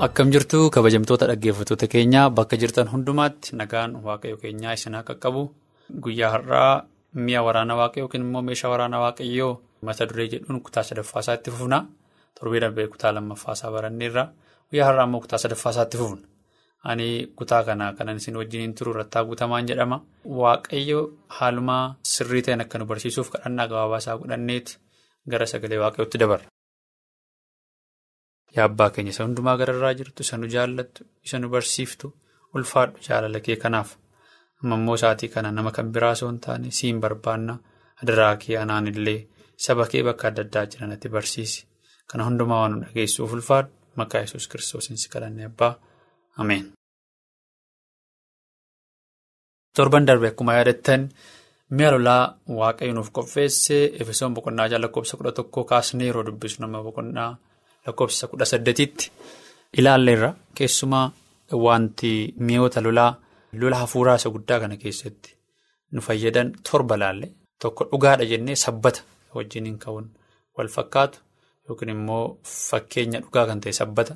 akkam 0.06 0.30
jirtu 0.34 0.70
kabajamtoota 0.75 1.27
dhaggeeffattoota 1.32 1.88
keenyaa 1.94 2.30
bakka 2.38 2.58
jirtan 2.62 2.88
hundumaatti 2.94 3.56
nagaan 3.62 3.92
waaqayyo 4.08 4.38
keenyaa 4.44 4.74
isin 4.77 4.98
qaqqabu 5.08 5.42
guyyaa 6.04 6.32
har'aa 6.36 6.74
mi'a 7.25 7.42
waraana 7.48 7.75
waaqayyoo 7.80 8.06
yookiin 8.06 8.24
immoo 8.27 8.42
meeshaa 8.50 8.72
waraana 8.74 9.00
waaqayyoo. 9.04 9.54
Mata 9.89 10.06
duree 10.10 10.27
jedhuun 10.34 10.62
kutaa 10.65 10.84
sadaffaasaa 10.89 11.36
itti 11.39 11.51
fufna 11.56 11.80
torbee 12.39 12.62
darbee 12.63 12.88
kutaa 12.94 13.12
lammaffaasaa 13.18 13.72
baranneerra 13.75 14.24
guyyaa 14.70 14.88
har'aa 14.89 15.06
immoo 15.10 15.22
kutaa 15.25 15.39
sadaffaasaa 15.44 15.86
itti 15.88 15.98
fufna 16.01 16.27
ani 16.92 17.08
kutaa 17.38 17.62
kana 17.68 17.86
kanan 17.98 18.18
isin 18.22 18.36
wajjiniin 18.39 18.74
turu 18.80 18.94
rattaa 19.00 19.24
guutamaan 19.27 19.68
jedhama 19.70 19.98
waaqayyo 20.42 21.00
haalumaa 21.38 21.84
sirrii 22.13 22.42
ta'een 22.48 22.62
akka 22.65 22.77
nu 22.82 22.86
barsiisuuf 22.92 23.30
kadhannaa 23.36 23.68
gabaabaa 23.72 24.01
isaa 24.04 24.18
godhanneeti 24.22 24.77
gara 25.32 25.46
sagalee 25.54 25.80
waaqayyootti 25.84 26.18
dabarra. 26.24 26.48
yaa 28.56 28.65
abbaa 28.70 28.89
keenya 28.96 29.12
isa 29.15 29.24
hundumaa 29.25 29.56
gararraa 29.62 29.94
jirtu 30.00 30.22
isa 30.25 30.38
nu 30.42 30.48
jaallattu 30.56 31.01
isa 31.27 31.39
nu 31.42 31.48
barsiiftu 31.56 32.08
ulfaadhu 32.56 32.98
jaalala 33.08 33.39
kee 33.48 33.56
kanaaf 33.63 33.89
ammoo 34.75 34.96
isaatii 35.00 35.30
kana 35.34 35.50
nama 35.58 35.72
kan 35.77 35.88
biraa 35.96 36.12
osoo 36.18 36.30
hin 36.32 36.39
taane 36.46 36.70
siin 36.77 37.00
barbaanna 37.04 37.56
adaraa 38.04 38.36
kee 38.44 38.58
anaan 38.63 38.88
illee. 38.92 39.20
Saba 39.58 39.88
kee 39.92 40.04
bakka 40.04 40.28
adda 40.28 40.42
addaa 40.46 40.66
jiranatti 40.72 41.10
barsiisi. 41.10 41.66
Kana 42.08 42.24
hundumaa 42.28 42.60
waan 42.62 42.72
nu 42.72 42.82
dhageessuuf 42.86 43.34
ulfaadhu 43.34 43.72
maqaa 44.00 44.22
yesus 44.26 44.48
kiristoosiin 44.52 44.98
si 44.98 45.10
kadhanne 45.10 45.46
abbaa. 45.50 45.74
Ameen. 46.38 46.66
Torban 49.76 50.06
darbe 50.08 50.28
akkuma 50.28 50.54
yaadattan 50.58 51.02
mi'a 51.78 51.92
lolaa 51.92 52.24
waaqayyo 52.60 52.94
nuuf 52.94 53.10
qopheesse 53.16 53.78
efesoon 54.02 54.34
boqonnaa 54.36 54.82
lakkoofsa 54.84 55.18
kudha 55.18 55.32
tokkoo 55.40 55.64
kaasnee 55.72 56.08
yeroo 56.08 56.26
dubbisu 56.28 56.62
nama 56.62 56.84
boqonnaa 56.88 57.32
lakkoofsa 57.88 58.28
kudha 58.32 58.46
saddeetitti 58.52 59.12
ilaalleerra 59.80 60.30
keessumaa 60.58 61.08
wanti 61.66 62.12
mi'oota 62.48 62.84
lolaa 62.86 63.12
lola 63.60 63.78
hafuuraa 63.84 64.16
isa 64.20 64.30
guddaa 64.36 64.60
kana 64.60 64.78
keessatti 64.84 65.36
nu 65.92 66.02
fayyadan 66.08 66.48
torba 66.70 66.96
laalle 67.02 67.28
tokko 67.62 67.82
dhugaadha 67.92 68.26
jennee 68.32 68.56
sabbata. 68.66 69.02
Wajjiniin 69.36 69.77
ka'uun. 69.84 70.08
Wal 70.58 70.68
fakkaatu 70.75 71.20
yookiin 71.70 71.89
immoo 71.96 72.38
fakkeenya 72.70 73.20
dhugaa 73.24 73.46
kan 73.50 73.60
ta'e 73.63 73.74
sabbata. 73.80 74.15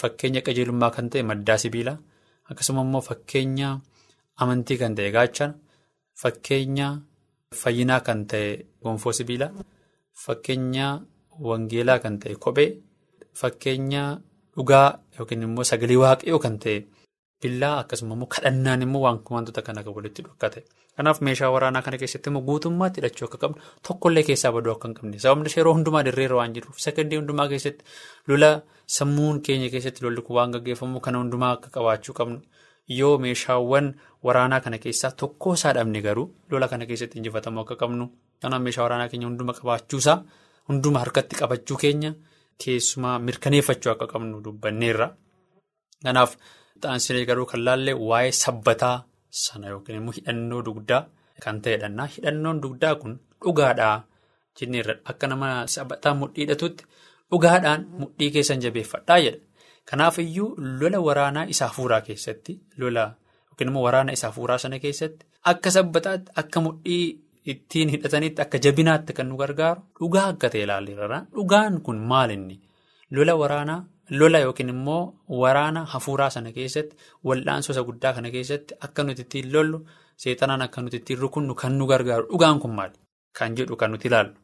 Fakkeenya 0.00 0.40
qajeelummaa 0.46 0.90
kan 0.96 1.10
ta'e 1.10 1.22
maddaa 1.30 1.58
sibiilaa 1.62 1.98
akkasuma 2.50 2.82
immoo 2.86 3.00
fakkeenya 3.08 3.68
amantii 4.42 4.78
kan 4.82 4.94
ta'e 4.96 5.10
gaachana 5.16 5.54
fakkeenya 6.22 6.88
fayyinaa 7.60 8.00
kan 8.06 8.20
ta'e 8.30 8.48
gonfoo 8.82 9.12
sibiilaa 9.18 9.52
fakkeenya 10.24 10.86
wangeelaa 11.48 11.98
kan 12.04 12.18
ta'e 12.20 12.34
kophee. 12.44 12.70
Fakkeenya 13.40 14.02
dhugaa 14.56 14.98
yookiin 15.18 15.42
immoo 15.46 15.64
sagalee 15.70 15.96
waaqayyoo 16.02 16.38
kan 16.44 16.58
ta'e 16.62 16.76
billaa 17.46 17.74
akkasuma 17.82 18.14
immoo 18.18 18.28
kadhannaan 18.36 18.82
immoo 18.88 19.02
wantoota 19.06 19.62
kana 19.70 19.82
kan 19.86 19.94
walitti 20.00 20.22
dhukkate. 20.26 20.64
Kanaaf 20.96 21.18
meeshaa 21.28 21.50
waraanaa 21.54 21.82
kana 21.86 21.98
keessatti 22.02 22.30
immoo 22.30 22.42
guutummaatti 22.48 23.00
hidhachuu 23.00 23.26
akka 23.28 23.38
qabnu 23.42 23.58
tokkollee 23.88 24.22
keessaa 24.28 24.52
baduu 24.56 24.72
akka 24.76 24.88
hin 24.88 24.94
qabne 24.98 25.18
sababni 25.24 25.50
yeroo 25.56 25.74
hundumaa 25.78 26.02
dirreerra 26.06 26.36
waan 26.38 26.54
jiruuf 26.58 26.78
sakandii 26.84 27.18
hundumaa 27.20 27.48
keessatti 27.52 27.84
lola 28.32 28.50
sammuun 28.98 29.40
keenya 29.48 29.68
keessatti 29.74 30.04
lolli 30.06 30.22
kun 30.28 30.36
waan 30.38 30.54
gaggeeffamu 30.56 31.00
kana 31.08 31.18
hundumaa 31.24 31.50
akka 31.56 31.70
qabaachuu 31.76 32.14
qabnu 32.20 32.38
yoo 33.00 33.12
meeshaawwan 33.24 33.92
waraanaa 34.28 34.60
kana 34.68 34.78
keessaa 34.86 35.10
tokko 35.24 35.52
isaa 35.58 35.72
dhabne 35.78 36.00
garuu 36.08 36.26
lola 36.54 36.68
kana 36.72 36.86
keessatti 36.92 37.18
injifatamuu 37.20 37.62
akka 37.66 37.76
qabnu 37.84 38.08
kanaaf 38.42 38.62
meeshaa 38.68 38.84
waraanaa 38.88 39.08
keenya 39.12 39.26
hunduma 39.30 39.52
qabaachuusaa 39.60 40.18
hunduma 40.68 40.98
harkatti 41.04 41.36
qabachuu 41.42 41.76
keenya 41.84 42.14
keessumaa 42.64 43.18
mirkaneeffachuu 43.28 43.92
akka 43.92 44.06
qabnu 44.12 44.40
dubbanneerra. 44.44 45.08
Kanaaf 46.04 46.36
xaansilee 46.82 47.24
garuu 47.28 47.46
kan 47.52 47.64
laalle 47.64 47.92
waa'ee 48.10 48.32
sabbataa. 48.44 48.96
Sana 49.30 49.68
yookiin 49.72 49.98
immoo 50.00 50.14
hidhannoo 50.18 50.62
dugdaa 50.68 51.02
kan 51.44 51.60
ta'edha. 51.62 52.06
Hidhannoon 52.14 52.62
dugdaa 52.62 52.94
kun 53.00 53.18
dhugaadhaa 53.44 53.96
jenneerra 54.60 54.94
akka 55.10 55.26
nama 55.32 55.48
sabbataa 55.74 56.14
mudhii 56.20 56.42
hidhatutti 56.44 56.84
dhugaadhaan 57.30 57.86
mudhii 58.00 58.30
keessan 58.34 58.60
jabeeffadhaa 58.64 59.18
jedha. 59.24 59.40
Kanaaf 59.90 60.18
iyyuu 60.18 60.48
lola 60.80 61.00
waraanaa 61.08 61.44
isaa 61.52 61.68
hafuuraa 61.68 62.00
keessatti 62.06 62.60
lola 62.76 63.04
yookiin 63.50 63.68
immoo 63.70 63.82
waraana 63.88 64.12
isaa 64.16 64.28
hafuuraa 64.32 64.58
sana 64.58 64.78
keessatti 64.84 65.26
akka 65.52 65.70
sabbataatti 65.76 66.32
akka 66.42 66.60
mudhii 66.66 67.04
ittiin 67.52 67.88
hidhatanitti 67.94 68.42
akka 68.44 68.58
jabinaatti 68.64 69.12
kan 69.18 69.28
nu 69.30 69.36
gargaaru 69.42 69.82
dhugaa 70.00 70.24
akka 70.32 70.48
ta'e 70.54 70.62
ilaalleerra. 70.66 71.18
Dhugaan 71.36 71.80
kun 71.82 71.98
maalinni 72.12 72.56
lola 73.10 73.34
waraanaa. 73.42 73.80
Lola 74.10 74.38
yookiin 74.38 74.68
immoo 74.68 75.14
waraana 75.42 75.84
hafuuraa 75.92 76.30
sana 76.30 76.52
keessatti 76.52 76.96
wal'aansoo 77.26 77.84
guddaa 77.88 78.12
kana 78.16 78.30
keessatti 78.30 78.74
akka 78.86 79.02
nuti 79.04 79.22
ittiin 79.26 79.52
lollu 79.52 79.78
seexanaan 80.24 80.62
akka 80.66 80.82
nuti 80.82 80.96
ittiin 81.00 81.18
rukunnu 81.18 81.54
kan 81.54 81.72
nu 81.78 81.86
gargaaru 81.86 82.26
dhugaan 82.32 82.60
kun 82.60 82.74
maali? 82.78 82.96
Kan 83.38 83.56
jedhu 83.56 83.76
kan 83.76 83.90
nuti 83.90 84.08
ilaallu. 84.08 84.34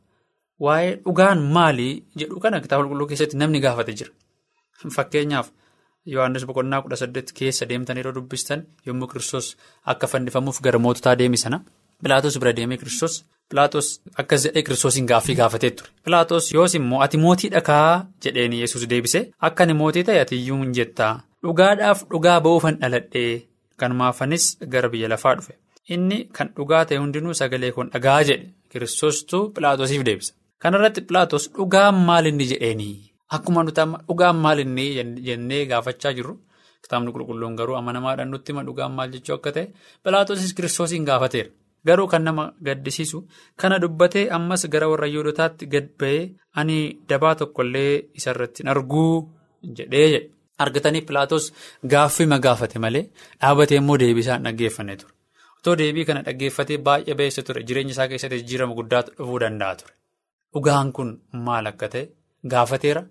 Waa'ee 0.65 0.97
dhugaan 1.05 1.39
maalii 1.57 1.93
jedhu 2.19 2.41
kana 2.41 2.61
kitaaba 2.61 2.85
qulqulluu 2.85 3.07
keessatti 3.11 3.37
namni 3.37 3.61
gaafate 3.61 3.93
jira. 3.99 4.11
Fakkeenyaaf 4.97 5.49
Yohaannis 6.13 6.45
boqonnaa 6.47 6.83
kudha 6.83 6.97
saddeet 6.97 7.31
keessa 7.39 7.69
deemtan 7.71 7.97
yeroo 8.01 8.15
dubbistan 8.15 8.65
yommuu 8.87 9.07
kiristoos 9.13 9.57
akka 9.93 10.07
fannifamuuf 10.13 10.59
gara 10.65 10.79
moototaa 10.79 11.15
deemi 11.19 11.37
sana 11.45 11.61
Pilaatos 12.03 12.39
bira 12.43 12.53
deemee 12.57 12.79
kiristoos 12.81 13.15
Pilaatos 13.53 13.89
akkas 14.23 14.45
jedhee 14.47 14.63
kiristoosiin 14.67 15.07
gaaffii 15.11 15.35
gaafatee 15.41 15.71
ture. 15.79 15.91
Pilaatos 16.05 16.53
yoos 16.55 16.75
immoo 16.79 17.01
ati 17.07 17.19
mootii 17.25 17.51
dhakaa 17.55 18.07
jedheen 18.27 18.53
yesus 18.61 18.87
deebise 18.93 19.21
akka 19.49 19.65
ani 19.67 19.75
mootii 19.81 20.05
ta'e 20.09 20.21
ati 20.25 20.37
iyyuu 20.43 20.59
hin 20.63 20.73
jettaa 20.79 21.13
dhugaadhaaf 21.47 22.05
dhugaa 22.15 22.39
ba'uufan 22.47 22.79
dhaladhee 22.83 23.33
kanumaafanis 23.83 24.47
gara 24.75 24.89
biyya 24.95 25.09
lafaa 25.15 25.35
dhufe. 25.39 25.55
Inni 25.95 26.19
kan 26.39 26.53
dhugaa 26.57 26.85
ta'e 26.89 26.99
hundinuu 27.03 27.35
sagalee 27.41 27.73
kun 27.79 27.91
dhagaa 27.95 28.21
jedhe 28.29 28.49
kiristoostuu 28.73 29.43
Pilaatosiif 29.55 30.05
deebisa. 30.09 30.35
Kanarratti 30.63 31.01
Pilaatos 31.09 31.51
dhugaan 31.57 31.95
maalinni 32.09 32.47
jedheenii 32.53 32.95
akkuma 33.37 33.65
dhugaan 33.73 34.37
maalinni 34.45 34.87
jennee 35.27 35.65
gaafachaa 35.71 36.13
jirru 36.19 36.35
kitaabni 36.85 37.13
qulqulluun 37.15 37.57
garuu 37.59 37.77
amanamaadhaan 37.81 38.31
nutti 38.35 38.53
dhugaan 38.69 38.93
maal 38.97 39.11
jechuu 39.15 39.35
akka 39.39 39.53
ta'e 39.57 39.67
Pilaatosis 40.05 40.55
kiristoosiin 40.55 41.05
gaafateera. 41.11 41.51
Garuu 41.87 42.07
kan 42.13 42.23
nama 42.29 42.45
gaddisiisu 42.67 43.19
kana 43.61 43.79
dubbatee 43.83 44.29
ammas 44.37 44.67
gara 44.75 44.89
warra 44.93 45.07
Yihuudootaatti 45.13 45.67
gad 45.73 45.89
ba'ee 46.01 46.21
ani 46.61 46.77
dabaa 47.09 47.35
tokkollee 47.41 48.03
isarratti 48.21 48.63
arguu 48.75 49.09
jedhee 49.79 50.07
jedhe. 50.13 50.29
argatanii 50.63 51.01
pilaatos 51.09 51.45
gaaffii 51.93 52.27
ma 52.33 52.39
gaafate 52.45 52.79
malee 52.85 53.03
dhaabatee 53.41 53.79
immoo 53.81 53.97
deebii 54.03 54.23
isaan 54.25 54.45
dhaggeeffannee 54.47 54.97
ture. 55.01 55.13
Otoo 55.59 55.75
deebii 55.81 56.05
kana 56.09 56.23
dhaggeeffatee 56.29 56.79
baay'ee 56.89 57.15
beessa 57.21 57.43
ture 57.49 57.63
jireenya 57.69 57.91
isaa 57.97 58.07
keessatti 58.13 58.39
jijjiirama 58.43 58.75
guddaatu 58.79 59.13
dhufuu 59.19 59.41
danda'a 59.45 59.75
ture. 59.81 59.93
Dhugaan 60.55 60.93
kun 60.97 61.11
maal 61.49 61.67
akka 61.73 61.89
ta'e 61.95 62.05
gaafateera 62.55 63.03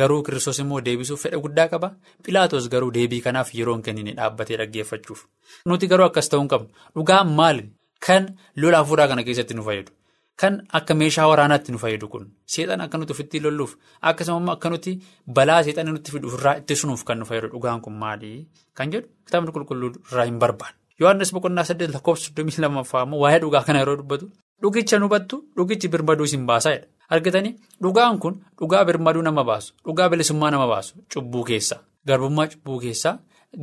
garuu 0.00 0.22
kiristoos 0.26 0.58
immoo 0.64 0.80
deebisuuf 0.86 1.22
fedha 1.26 1.38
guddaa 1.44 1.68
qaba. 1.74 1.88
Pilaatos 2.24 2.68
garuu 2.74 2.90
deebii 2.98 3.20
kanaaf 3.26 3.54
yeroo 3.58 3.74
hin 3.78 3.82
kennine 3.88 4.12
dhaabbatee 4.18 4.56
dhaggeeffachuuf. 4.62 5.20
Nuti 5.66 5.86
garuu 5.92 6.06
akkas 6.10 6.28
ta'uu 6.32 6.42
hin 6.44 6.48
qabnu. 6.54 6.68
Dhugaan 6.96 7.30
maali? 7.40 7.64
Kan 8.06 8.22
lola 8.56 8.78
hafuuraa 8.82 9.08
kana 9.10 9.22
keessatti 9.26 9.54
nu 9.54 9.62
fayyadu. 9.68 9.92
Kan 10.40 10.54
akka 10.78 10.94
meeshaa 10.94 11.26
waraanaatti 11.30 11.72
nu 11.72 11.78
fayyadu 11.82 12.08
kun 12.12 12.24
seexan 12.52 12.80
akka 12.80 12.98
nuti 12.98 13.12
ofitti 13.14 13.40
lolluuf 13.44 13.72
akkasumas 14.10 14.54
akka 14.56 14.68
nuti 14.70 14.92
balaa 15.36 15.62
seexan 15.66 15.88
nutti 15.94 16.10
fidu 16.14 16.28
irraa 16.36 16.56
ittisuuf 16.60 17.02
kan 17.08 17.18
nu 17.18 17.24
fayyadu 17.30 17.48
dhugaan 17.54 17.80
kun 17.84 17.94
maali? 18.02 18.30
Kan 18.76 18.92
jedhu 18.92 19.08
kitaabni 19.26 19.50
qulqulluu 19.56 19.90
irraa 20.10 20.26
hin 20.30 20.38
barbaanne. 20.42 20.76
Yohaannis 21.00 21.32
boqonnaa 21.34 21.64
saddeet 21.70 21.90
lakkoofsa 21.96 22.24
soddomii 22.28 22.60
lammaffaa 22.64 23.02
immoo 23.06 23.20
waa'ee 23.24 23.40
dhugaa 23.42 23.62
kana 23.66 23.78
yeroo 23.82 23.96
dubbatu 24.00 24.30
dhugicha 24.62 24.98
nu 25.02 25.08
battu 25.14 25.36
dhugichi 25.56 25.88
birmaduu 25.92 26.24
isin 26.30 26.46
baasaadha. 26.46 26.86
Argitanii 27.14 27.52
dhugaan 27.82 28.18
kun 28.22 28.34
dhugaa 28.58 28.84
birmaduu 28.88 29.22
nama 29.22 29.44
baasu 29.50 29.74
dhugaa 29.86 30.08
bilisummaa 30.12 30.50
nama 30.54 30.66
baasu 30.72 30.94
cubbuu 31.14 31.44
keessaa 31.50 31.80
garbummaa 32.06 32.46
cubbuu 32.52 32.78
keessaa 32.84 33.18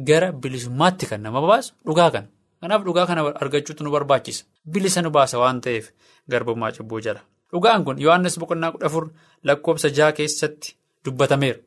gara 0.07 0.31
bilisummaatti 0.31 1.05
kan 1.09 1.21
nama 1.27 1.41
baasu 1.47 1.73
dhugaa 1.87 2.09
kana. 2.15 2.27
Kanaaf 2.65 2.81
dhugaa 2.85 3.05
kana 3.05 3.21
argachuutu 3.43 3.83
nu 3.83 3.91
barbaachisa. 3.93 4.43
Bilisa 4.65 5.01
nu 5.01 5.09
baasa 5.13 5.37
waan 5.39 5.59
ta'eef 5.61 5.91
garbummaa 6.31 6.71
cubbuu 6.77 6.99
jala. 7.05 7.21
Dhugaan 7.53 7.83
kun 7.85 7.99
Yohaannis 8.01 8.39
boqonnaa 8.41 8.71
kudha 8.73 8.87
afur 8.89 9.05
lakkoofsa 9.43 9.89
jaha 9.97 10.11
keessatti 10.17 10.73
dubbatameera. 11.05 11.59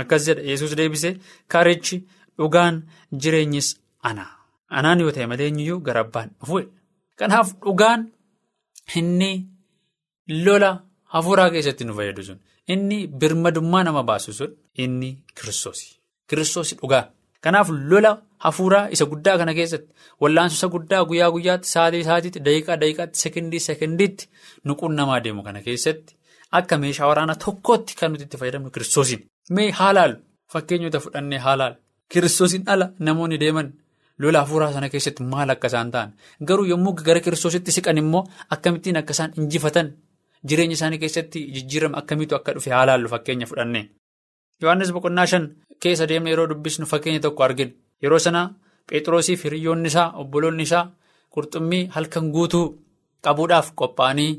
Akkas 0.00 0.26
jedha 0.28 0.42
Yesuus 0.50 0.76
deebisee 0.76 1.14
karichi 1.48 1.96
dhugaan 2.38 2.82
jireenyis 3.22 3.68
ana. 4.02 4.26
Anaan 4.68 5.00
yoo 5.00 5.12
ta'e 5.16 5.26
malee 5.30 5.46
eenyuyyuu 5.48 5.80
gara 5.86 6.00
abbaan 6.04 6.30
dhufuudha. 6.40 6.68
Kanaaf 7.18 7.54
dhugaan 7.64 8.00
inni 8.98 9.30
lola 10.44 10.70
hafuuraa 11.14 11.50
keessatti 11.54 11.84
nu 11.88 11.94
fayyadu 11.98 12.22
sun 12.28 12.38
inni 12.72 12.98
birmadummaa 13.20 13.84
nama 13.84 14.02
baasu 14.02 14.32
sun 14.32 14.52
inni 14.84 15.10
kiristoosi. 15.36 15.86
Kiristoosi 16.28 16.74
dhugaa. 16.82 17.04
Kanaaf 17.46 17.68
lola 17.90 18.12
hafuuraa 18.44 18.84
isa 18.96 19.04
guddaa 19.12 19.36
kana 19.40 19.52
keessatti 19.58 19.90
wallaansisa 20.22 20.68
guddaa 20.74 21.02
guyyaa 21.10 21.30
guyyaatti 21.36 21.68
sa'aatii 21.74 22.04
sa'aatiitti 22.08 22.40
daqiiqaa 22.46 22.76
daqiiqaatti 22.82 23.18
sekindii 23.24 23.60
sekindiitti 23.68 24.24
nuquun 24.70 24.94
namaa 25.00 25.18
deemu 25.24 25.42
kana 25.48 25.60
keessatti 25.66 26.12
akka 26.60 26.78
meeshaa 26.84 27.08
waraanaa 27.10 27.38
tokkotti 27.44 27.92
kan 28.00 28.10
nuti 28.12 28.24
itti 28.28 28.36
fayyadamnu 28.40 28.70
kiristoosiin. 28.74 29.20
Mee 29.56 29.70
haalaalu 29.80 30.16
fakkeenyota 30.52 31.00
fudhannee 31.04 31.38
haalaalu 31.46 31.76
kiristoosiin 32.12 32.62
ala 32.74 32.86
namoonni 33.08 33.38
deeman 33.44 33.68
lola 34.22 34.38
hafuuraa 34.44 34.72
sana 34.72 34.88
keessatti 34.94 35.22
maal 35.32 35.50
akka 35.54 35.66
isaan 35.72 35.90
ta'an 35.94 36.10
garuu 36.48 36.66
yommuu 36.72 36.92
gara 37.06 37.20
kiristoositti 37.26 37.70
siqan 37.76 37.98
immoo 38.02 38.22
akkamittiin 38.56 38.96
akka 39.02 39.12
isaan 39.16 39.32
injifatan 39.42 39.88
jireenya 40.48 40.76
isaanii 40.78 40.98
keessatti 41.04 41.40
jijjiirama 41.54 41.96
akkamiitu 42.02 42.34
akka 42.38 42.52
dhufe 42.56 42.70
haalaallu 42.76 43.08
fakkeenya 43.14 43.46
fudhannee. 43.52 43.84
Yohaannis 44.62 44.92
boqonnaa 44.96 45.26
shan 45.32 45.44
keessa 45.80 46.06
deemnee 46.08 46.32
yeroo 46.34 46.46
dubbisnu 46.50 46.86
fakkeenya 46.92 47.20
tokko 47.26 47.42
arginu 47.46 47.72
yeroo 48.02 48.18
sana 48.26 48.42
Phexroosiif 48.90 49.44
hiriyoonni 49.44 49.88
isaa 49.92 50.12
obboloonni 50.22 50.62
isaa 50.68 50.84
qurxummii 51.34 51.82
halkan 51.96 52.30
guutuu 52.36 52.66
qabuudhaaf 53.24 53.72
qophaa'anii 53.80 54.32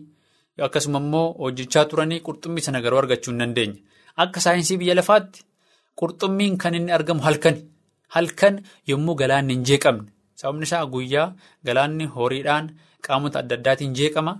akkasuma 0.68 1.00
immoo 1.04 1.26
hojjechaa 1.42 1.86
turanii 1.92 2.20
qurxummii 2.28 2.64
sana 2.68 2.82
garuu 2.82 3.00
argachuu 3.02 3.32
hin 3.34 3.40
dandeenye. 3.44 3.84
Akka 4.24 4.40
saayinsii 4.46 4.78
biyya 4.82 4.96
lafaatti 5.00 5.44
qurxummiin 6.02 6.58
kan 6.58 6.74
inni 6.80 6.92
argamu 6.98 7.22
halkani. 7.28 7.62
Halkan 8.16 8.62
yommuu 8.88 9.16
galaanni 9.22 9.54
hin 9.54 9.64
jeeqamne. 9.70 10.08
Sababni 10.36 10.64
isaa 10.70 10.86
guyyaa 10.94 11.28
galaanni 11.66 12.06
horiidhaan 12.16 12.72
qaamota 13.08 13.40
adda 13.44 13.56
addaatiin 13.60 13.94
jeeqama. 14.00 14.34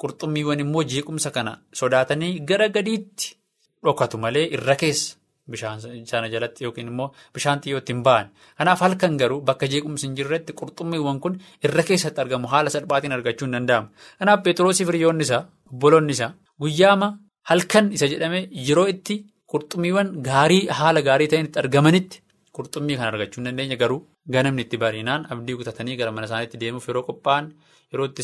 Qurxummiiwwan 0.00 0.60
immoo 0.64 0.82
jeequmsa 0.94 1.30
kana 1.30 1.58
sodaatanii 1.82 2.40
gara 2.40 2.68
gadiitti 2.68 3.36
dhokatu 3.84 4.18
malee 4.18 4.46
irra 4.58 4.76
keessa. 4.82 5.16
Bishaan 5.54 5.80
sana 6.10 6.28
jalatti 6.34 6.64
yookiin 6.66 6.88
immoo 6.92 7.08
bishaan 7.34 7.60
xiyyootti 7.64 7.92
hin 7.92 8.02
ba'an. 8.08 8.26
Kanaaf 8.58 8.80
halkan 8.86 9.16
garuu 9.22 9.40
bakka 9.48 9.66
jeequmsi 9.72 10.06
hin 10.06 10.14
jirretti 10.20 10.52
qurxummiiwwan 10.60 11.20
kun 11.24 11.38
irra 11.68 11.82
keessatti 11.88 12.20
argamu 12.24 12.48
haala 12.52 12.70
salphaatiin 12.76 13.12
argachuu 13.18 13.46
hin 13.48 13.54
danda'amu. 13.58 13.88
Kanaaf 14.18 14.40
Pheexroosiif 14.44 14.88
hiriyoonni 14.92 15.24
isaa 15.28 15.42
obboloonni 15.72 16.12
isaa 16.18 16.32
guyyaama 16.62 17.08
halkan 17.50 17.92
isa 17.96 18.06
jedhame 18.12 18.40
yeroo 18.68 18.86
itti 18.94 19.16
qurxummiiwwan 19.52 20.08
gaarii 20.30 20.62
haala 20.80 21.00
gaarii 21.08 21.28
ta'een 21.32 21.46
itti 21.50 21.58
argamanitti 21.64 22.22
qurxummii 22.56 22.96
kan 23.00 23.06
argachuu 23.12 23.40
hin 23.40 23.46
dandeenye 23.48 23.76
garuu 23.82 24.00
ganamni 24.34 24.62
itti 24.66 24.76
bariinaan 24.84 25.26
abdii 25.34 25.56
kutatanii 25.60 25.96
gara 26.00 26.12
mana 26.16 26.26
isaaniitti 26.30 26.60
deemuuf 26.62 26.86
yeroo 26.90 27.02
qophaa'an 27.08 27.46
yeroo 27.92 28.06
itti 28.10 28.22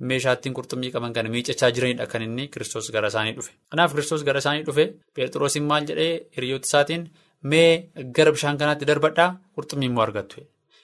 isaan. 0.00 0.08
Meeshaattiin 0.08 0.54
qurxummii 0.54 0.90
qaban 0.94 1.12
kana 1.12 1.28
miicachaa 1.28 1.70
jiranidha 1.76 2.06
kan 2.06 2.22
inni 2.22 2.48
kiristoos 2.48 2.90
gara 2.92 3.08
isaanii 3.08 3.32
dhufe. 3.36 3.52
Kanaaf 3.70 3.92
kiristoos 3.94 4.22
gara 4.24 4.38
isaanii 4.38 4.64
dhufe 4.66 4.84
Pheexroosiin 5.14 5.64
maal 5.70 5.84
jedhee 5.88 6.26
hiriyoota 6.36 6.66
isaatiin 6.66 7.02
mee 7.42 7.90
gara 8.16 8.32
bishaan 8.32 8.58
kanaatti 8.58 8.86
darbadhaa 8.86 9.30
qurxummii 9.56 9.86
immoo 9.90 10.02
argattu. 10.02 10.40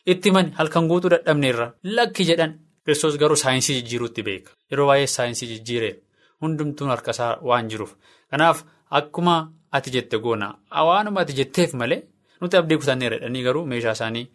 Itti 0.06 0.30
mani 0.30 0.50
halkan 0.58 0.88
guutuu 0.88 1.10
dadhabneerra 1.14 1.66
lakki 1.96 2.24
jedhan 2.30 2.52
kiristoos 2.84 3.16
garuu 3.18 3.36
saayinsii 3.36 3.76
jijjiiruutti 3.80 4.22
beeka. 4.22 4.50
Yeroo 4.70 4.86
baay'ee 4.86 5.06
saayinsii 5.06 5.48
jijjiireera. 5.52 5.98
Hundumtuun 6.42 6.90
harkasaa 6.90 7.38
waan 7.48 7.68
jiruuf. 7.70 7.92
Kanaaf 8.30 8.64
akkuma 8.90 9.36
ati 9.72 9.90
jette 9.94 10.18
goona 10.18 10.54
waanuma 10.88 11.20
ati 11.20 11.32
jetteef 11.38 11.72
malee 11.74 12.02
nuti 12.40 12.56
abdii 12.56 12.76
kutanneera 12.82 13.16
jedhanii 13.16 13.42
garuu 13.46 13.64
meeshaa 13.66 13.92
isaanii 13.98 14.26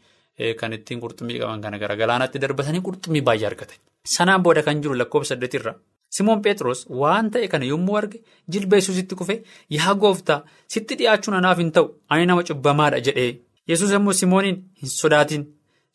kan 0.60 0.74
ittiin 0.74 1.00
qurxummii 1.04 1.40
qaban 1.42 1.62
kana 1.62 1.78
gara 1.80 1.96
galaanaatti 2.02 2.40
darbatanii 2.42 2.82
qurxummii 2.88 3.22
baay'ee 3.28 3.48
argatan. 3.52 3.78
Sanaan 4.16 4.42
booda 4.46 4.62
kan 4.68 4.82
jiru 4.84 4.96
lakkoofsa 5.02 5.34
saddeetirra 5.36 5.74
Simoon 6.18 6.42
Pheexroos 6.46 6.80
waan 7.02 7.28
ta'e 7.34 7.48
kana 7.54 7.66
yommuu 7.72 7.98
arge 8.02 8.18
jilba 8.54 8.76
Yesuusitti 8.80 9.16
kufe 9.20 9.36
yaa 9.78 9.94
gooftaa 10.04 10.40
sitti 10.76 10.96
dhiyaachuun 11.00 11.36
anaaf 11.40 11.58
hin 11.64 11.72
ta'u 11.76 11.88
ani 12.16 12.26
nama 12.32 12.44
cubbamaadha 12.50 13.00
jedhee 13.08 13.30
Yesuus 13.72 13.92
immoo 14.00 14.14
Simooniin 14.22 14.58
hin 14.82 14.90
sodaatin 15.00 15.44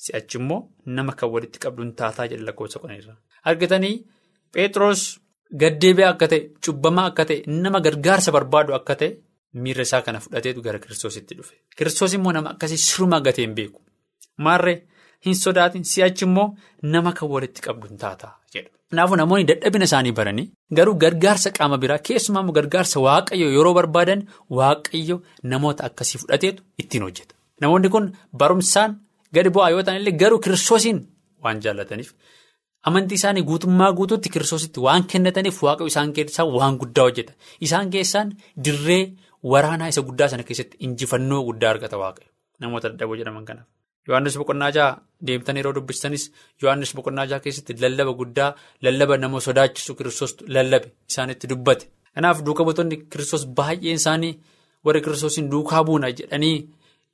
si'achi 0.06 0.38
immoo 0.42 0.60
nama 0.98 1.12
kan 1.22 1.30
walitti 1.34 1.58
qabdu 1.64 1.82
hin 1.86 1.92
taataa 2.00 2.26
jedhe 2.32 2.44
lakkoofsa 2.50 2.78
qonirra. 2.84 3.14
Argatanii 3.50 3.94
Pheexroos 4.54 5.02
gaddeebi'aa 5.62 6.10
akka 6.14 6.26
ta'e 6.32 6.40
cubbamaa 6.66 7.06
akka 7.10 7.24
ta'e 7.30 7.38
nama 7.64 7.80
gargaarsa 7.86 8.30
barbaadu 8.36 8.74
akka 8.78 8.94
ta'e 9.00 9.10
miira 9.64 9.82
isaa 9.88 10.02
kana 10.06 10.20
fudhateetu 10.24 10.60
gara 10.66 10.78
Kiristoositti 10.84 11.34
dhufe. 11.38 11.54
Kiristoos 11.76 12.12
immoo 12.18 12.32
nama 12.36 12.48
akkasii 12.54 12.78
siruma 12.86 13.20
gatee 13.26 13.44
hin 13.46 13.54
beeku. 13.58 13.80
Maarree 14.44 14.78
hin 15.26 15.34
sodaatin 15.44 15.84
si'achi 15.92 16.24
immoo 16.28 16.46
nama 16.94 17.12
kan 17.18 17.28
walitti 17.34 17.60
qabdu 17.66 17.86
hin 17.90 17.98
taataa 18.04 18.32
jedha. 18.54 18.70
Kanaafuu 18.90 19.16
namoonni 19.20 19.44
dadhabina 19.50 19.84
isaanii 19.90 20.12
baranii 20.18 20.46
garuu 20.78 20.94
gargaarsa 21.04 21.50
qaama 21.58 21.76
biraa 21.84 21.98
keessumaa 22.08 22.42
immoo 22.44 22.54
gargaarsa 22.58 23.00
waaqayyo 23.06 23.48
yeroo 23.56 23.74
barbaadan 23.78 24.20
waaqayyo 24.58 25.16
namoota 25.54 25.84
akkasii 25.88 26.18
fudhateetu 26.22 26.62
ittiin 26.84 27.02
hojjeta. 27.06 27.34
Namoonni 27.62 27.88
kun 27.94 28.06
barumsaan 28.42 28.90
gadi 29.34 29.50
bu'aa 29.56 29.70
yoo 29.74 29.82
ta'an 29.88 29.98
illee 30.00 30.16
garuu 30.22 30.38
kiristoosiin 30.44 30.98
waan 31.44 31.60
jaallataniif 31.64 32.10
amantii 32.90 33.16
isaanii 33.20 33.42
guutummaa 33.50 33.92
guutuutti 33.98 34.28
kiristoositti 34.34 34.80
waan 34.86 35.04
kennataniif 35.12 35.62
waaqayyo 35.66 35.90
isaan 35.92 36.12
keessaa 36.16 36.46
waan 36.56 36.74
guddaa 36.80 37.04
hojjeta. 37.08 37.32
Isaan 37.66 37.90
keessaan 37.94 38.28
dirree 38.64 39.04
waraanaa 39.52 39.88
isa 39.92 40.02
guddaa 40.08 40.28
sana 40.32 40.42
keessatti 40.48 40.76
injifannoo 40.86 41.40
guddaa 41.48 41.70
argata 41.74 41.96
waaqayyo 42.02 42.30
namoota 42.60 42.88
dadhaboo 42.92 43.16
jedhaman 43.20 43.44
kanaaf. 43.48 43.66
Yohaannis 44.08 44.36
boqonnaa 44.40 44.70
jaha 44.76 45.00
deemtanii 45.26 45.60
yeroo 45.62 45.74
dubbistanis 45.76 46.24
Yohaannis 46.62 46.92
boqonnaa 46.96 47.26
jaha 47.30 47.40
keessatti 47.44 47.76
lallaba 47.82 48.12
guddaa 48.20 48.50
lallaba 48.84 49.16
nama 49.22 49.40
sodaachisu 49.46 49.94
kiristoos 49.98 50.32
lallabe 50.54 50.88
isaanitti 51.10 51.46
dubbate. 51.52 51.84
Kanaaf 52.14 52.42
duuka 52.46 52.64
buutonni 52.64 52.96
kiristoos 53.12 53.44
baay'een 53.58 53.98
isaanii 54.00 54.32
warri 54.84 55.00
kiristoosiin 55.04 55.50
duukaa 55.52 55.84
buuna 55.84 56.10
jedhanii 56.18 56.56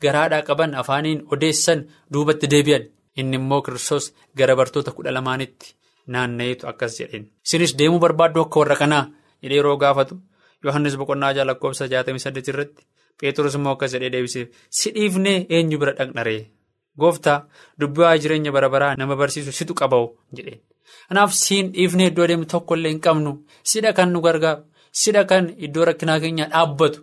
garaadhaa 0.03 0.43
qaban 0.49 0.75
afaaniin 0.81 1.21
odeessan 1.33 1.85
duubatti 2.13 2.47
deebi'an. 2.53 2.85
Inni 3.21 3.37
immoo 3.41 3.63
kiristoos 3.63 4.13
gara 4.39 4.57
bartoota 4.57 4.91
kudha 4.97 5.13
lamaanitti 5.15 5.75
naanna'eetu 6.13 6.67
akkas 6.71 6.99
jedheen. 7.01 7.25
Isinis 7.47 7.77
deemuu 7.79 7.99
barbaaddu 8.05 8.41
akka 8.45 8.61
warra 8.61 8.77
kanaa 8.83 9.05
jedhee 9.43 9.57
yeroo 9.61 9.77
gaafatu 9.83 10.15
Yohaannis 10.65 10.97
boqonnaa 11.01 11.33
jaha 11.37 11.47
lakkoofsa 11.51 11.87
jaatamii 11.93 12.23
saddeet 12.25 12.49
irratti 12.53 12.83
Pheexroos 13.21 13.55
immoo 13.59 13.73
akkas 13.77 13.93
jedhee 13.95 14.11
deebiseef 14.15 14.49
si 14.79 14.91
dhiifnee 14.95 15.47
eenyu 15.57 15.79
bira 15.83 15.93
dhaqnaree? 15.99 16.41
Gooftaa 16.99 17.39
dubbii 17.81 18.19
jireenya 18.23 18.53
bara 18.53 18.69
baraa 18.69 18.95
nama 18.97 19.17
barsiisu 19.17 19.53
situ 19.53 19.75
qaba'u 19.75 20.07
jedheen. 20.37 20.61
Kanaaf 21.09 21.33
siin 21.35 21.73
dhiifnee 21.75 22.07
iddoo 22.11 22.27
deemu 22.29 22.45
tokko 22.53 22.75
illee 22.77 22.91
hin 22.93 23.01
qabnu 23.07 23.33
sidha 23.73 23.93
kan 23.93 24.13
nu 24.13 24.21
gargaaru 24.27 24.63
sidha 25.03 25.25
kan 25.25 25.51
iddoo 25.67 25.85
rakkinaa 25.89 26.21
keenyaa 26.21 26.49
dhaabbatu 26.55 27.01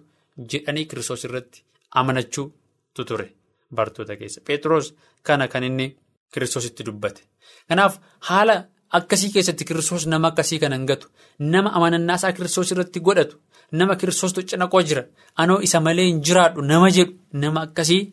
jedhanii 0.51 0.85
kiristoos 0.89 1.23
irratti 1.27 1.63
amanachuutu 1.99 3.05
ture 3.07 3.27
bartoota 3.75 4.15
keessa. 4.19 4.41
Pheexroos 4.45 4.93
kana 5.23 5.47
kan 5.47 5.63
inni 5.63 5.87
kiristoositti 6.33 6.83
dubbate. 6.87 7.21
Kanaaf 7.69 7.99
haala 8.29 8.55
akkasii 8.97 9.31
keessatti 9.33 9.65
kiristoos 9.65 10.05
nama 10.07 10.27
akkasii 10.27 10.59
kan 10.59 10.71
hangatu 10.77 11.07
nama 11.39 11.69
amanannaasaa 11.77 12.31
kiristoos 12.37 12.71
irratti 12.71 12.99
godhatu 13.07 13.35
nama 13.71 13.95
kiristoos 13.95 14.33
cina 14.49 14.67
koo 14.67 14.81
jira 14.89 15.03
anoo 15.41 15.59
isa 15.67 15.79
malee 15.79 16.05
hin 16.09 16.21
jiraadhu 16.27 16.61
nama 16.71 16.89
jedhu 16.97 17.13
nama 17.41 17.61
akkasii 17.67 18.03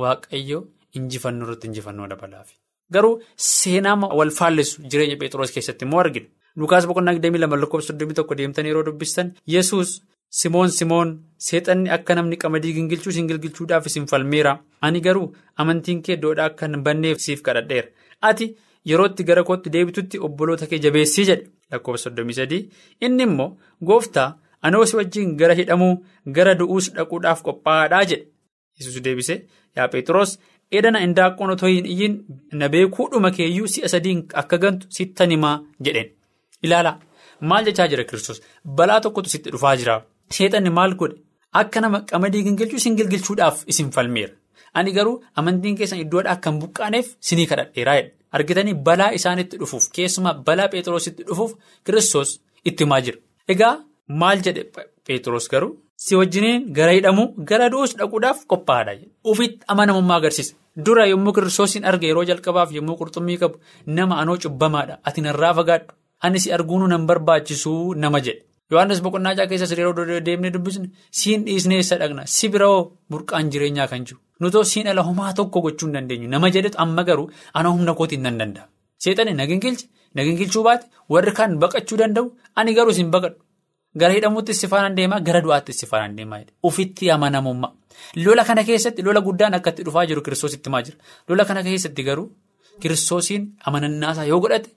waaqayyo 0.00 0.60
injifannoo 1.00 1.46
irratti 1.48 1.66
injifannoo 1.70 2.06
dabalaaf. 2.12 2.48
Garuu 2.94 3.14
seenaa 3.50 3.96
wal 4.18 4.30
faallessu 4.38 4.82
jireenya 4.90 5.16
Pheexroos 5.20 5.52
keessatti 5.54 5.84
immoo 5.86 6.00
argina. 6.00 6.26
Lukaas 6.56 6.86
boqonnaa 6.88 7.14
22 7.14 7.60
lakkoofsa 7.62 7.92
31 8.00 8.36
deemtanii 8.40 8.70
yeroo 8.72 8.84
dubbistan 8.88 9.32
Yesuus 9.54 9.94
Simoon 10.40 10.70
Simoon 10.76 11.10
seexanni 11.46 11.90
akka 11.96 12.14
namni 12.18 12.36
qamadii 12.42 12.72
gingilchuu 12.76 13.10
isin 13.14 13.26
gingilchuudhaaf 13.30 13.86
isin 13.90 14.06
falmeera. 14.12 14.52
Ani 14.80 15.00
garuu 15.00 15.26
amantiin 15.56 16.02
kee 16.02 16.14
iddoodhaa 16.18 16.46
akka 16.52 16.66
hin 16.66 16.82
banneef 16.86 17.18
siif 17.24 17.42
kadhadheera. 17.48 17.88
Ati 18.28 18.46
yeroo 18.90 19.06
itti 19.10 19.24
gara 19.28 19.44
kootti 19.50 19.70
deebitutti 19.74 20.18
obboloota 20.28 20.66
kee 20.70 20.78
jabeessii 20.86 21.24
jedhe 21.30 21.50
lakkoofsa 21.72 22.10
33 22.10 22.62
inni 23.08 23.22
immoo 23.28 23.50
gooftaa 23.90 24.28
anoo 24.62 24.84
si 24.86 24.96
wajjin 25.00 25.36
gara 25.42 25.54
hidhamuu 25.60 25.92
gara 26.38 26.54
du'uus 26.60 26.90
dhaquudhaaf 26.96 27.42
qophaa'aadhaa 27.46 28.04
jedhe. 28.10 28.26
Yesuus 28.78 29.02
deebisee 29.04 29.38
yaa 29.76 29.88
Pheexroos. 29.88 30.38
Edana 30.80 31.00
indaaqqoon 31.06 31.50
otoo 31.54 31.68
hin 31.74 31.86
iyyiin 31.94 32.14
na 32.60 32.68
beekuudhuma 32.74 33.30
keeyyuu 33.36 33.68
si'a 33.74 33.88
sadiin 33.94 34.20
akka 34.42 34.56
gantu 34.64 34.86
sittan 34.96 35.30
himaa 35.34 35.56
jedheen 35.88 36.08
ilaalaa 36.68 36.96
maal 37.50 37.64
jechaa 37.68 37.88
jira 37.92 38.04
kiristoos? 38.08 38.40
Balaa 38.78 39.00
tokkotu 39.04 39.28
sitti 39.34 39.50
dhufaa 39.54 39.76
jira. 39.80 39.94
Seexanni 40.36 40.70
maal 40.78 40.94
godhe? 41.00 41.16
Akka 41.60 41.80
nama 41.84 42.00
qamadii 42.10 42.42
gingilchuu 42.46 42.76
isin 42.82 42.96
gilgilchuudhaaf 42.98 43.62
isin 43.72 43.90
falmeera. 43.96 44.32
Ani 44.78 44.92
garuu 44.96 45.16
amantiin 45.40 45.76
keessan 45.78 46.00
iddoodhaa 46.04 46.32
akka 46.36 46.50
hin 46.50 46.60
buqqaaneef 46.62 47.06
sinii 47.28 47.46
kadhadheeraa 47.50 47.96
jedhe. 47.98 48.12
Argitanii 48.36 48.74
balaa 48.88 49.10
isaanitti 49.18 49.56
dhufuuf 49.60 49.84
keessumaa 49.98 50.34
balaa 50.46 50.68
pheexroositti 50.72 51.22
dhufuuf 51.28 51.52
kiristoos 51.86 52.30
itti 52.68 52.84
himaa 52.84 53.00
jira. 53.08 53.18
Egaa 53.52 53.74
maal 54.22 54.42
jedhe 54.46 54.64
pheexroos 55.06 55.48
garuu. 55.52 55.72
Si 56.04 56.16
wajjiniin 56.18 56.64
gara 56.76 56.92
hidhamuu 56.96 57.28
gara 57.50 57.68
du'uus 57.72 57.92
dhaquudhaaf 58.00 58.40
qophaa'aadha. 58.52 58.94
Ufitti 59.32 59.64
amanamummaa 59.74 60.16
agarsiisa. 60.22 60.54
Dura 60.76 61.06
yommuu 61.06 61.32
kiristoosiin 61.32 61.84
arga 61.86 62.06
yeroo 62.08 62.24
jalqabaaf 62.30 62.72
yommuu 62.74 62.96
qurxummii 63.00 63.38
qabu 63.38 63.60
nama 63.86 64.16
anoo 64.22 64.36
cubbamaadha. 64.44 64.98
Ati 65.04 65.20
narraa 65.22 65.54
fagaadhu. 65.54 65.94
Ani 66.22 66.40
si 66.40 66.52
arguunu 66.52 66.88
nan 66.88 67.06
barbaachisuu 67.06 67.94
nama 67.94 68.20
jedhe. 68.20 68.42
Yohaannis 68.70 69.00
boqonnaa 69.04 69.34
caa 69.38 69.46
keessa 69.46 69.76
yeroo 69.78 70.20
deemnee 70.26 70.50
dubbisne 70.50 70.90
siin 71.20 71.44
dhiisnee 71.46 71.78
eessa 71.78 71.96
dhaqna 72.00 72.26
si 72.26 72.48
biroo 72.48 72.92
burqaan 73.10 73.50
jireenyaa 73.52 73.86
kan 73.88 74.04
jiru. 74.06 74.18
Nutoo 74.40 74.64
siin 74.64 74.88
ala 74.88 75.02
homaa 75.02 75.32
tokko 75.34 75.60
gochuu 75.62 75.86
hin 75.86 75.94
dandeenyu. 75.94 76.28
Nama 76.28 76.50
jedhetu 76.50 76.78
amma 76.78 77.04
garuu 77.04 77.30
ana 77.54 77.68
humna 77.70 77.94
kootiin 77.94 78.22
nan 78.22 78.38
danda'a. 78.40 78.66
Seexanni 78.98 79.34
na 79.34 79.46
gingilche 79.46 79.86
na 80.14 80.24
gingilchuu 80.24 80.62
baate 80.64 80.86
warri 81.08 81.32
kaan 81.38 81.58
baqachuu 81.62 81.96
danda'u 82.02 82.32
ani 82.56 82.74
garuu 82.74 82.92
siin 82.98 83.10
baqadhu. 83.14 83.38
Gara 83.98 84.12
hidhamuutti 84.16 84.52
istifaanaan 84.56 84.96
deemaa 84.96 85.20
gara 85.20 85.40
du'aatti 85.44 85.70
istifaanaan 85.74 86.16
deemaa 86.16 86.40
ufitti 86.68 87.10
amanamummaa. 87.10 87.72
Lola 88.24 88.44
kana 88.44 88.64
keessatti 88.64 89.02
lola 89.06 89.20
guddaan 89.20 89.54
akka 89.54 89.70
itti 89.70 89.82
dhufaa 89.86 90.06
jiru 90.06 90.22
kiristoositti 90.22 90.68
himaa 90.68 90.82
jira. 90.82 90.96
Lola 91.28 91.44
kana 91.44 91.62
keessatti 91.62 92.02
garuu 92.08 92.26
kiristoosiin 92.80 93.44
amanannaasaa 93.66 94.24
yoo 94.30 94.40
godhate 94.40 94.70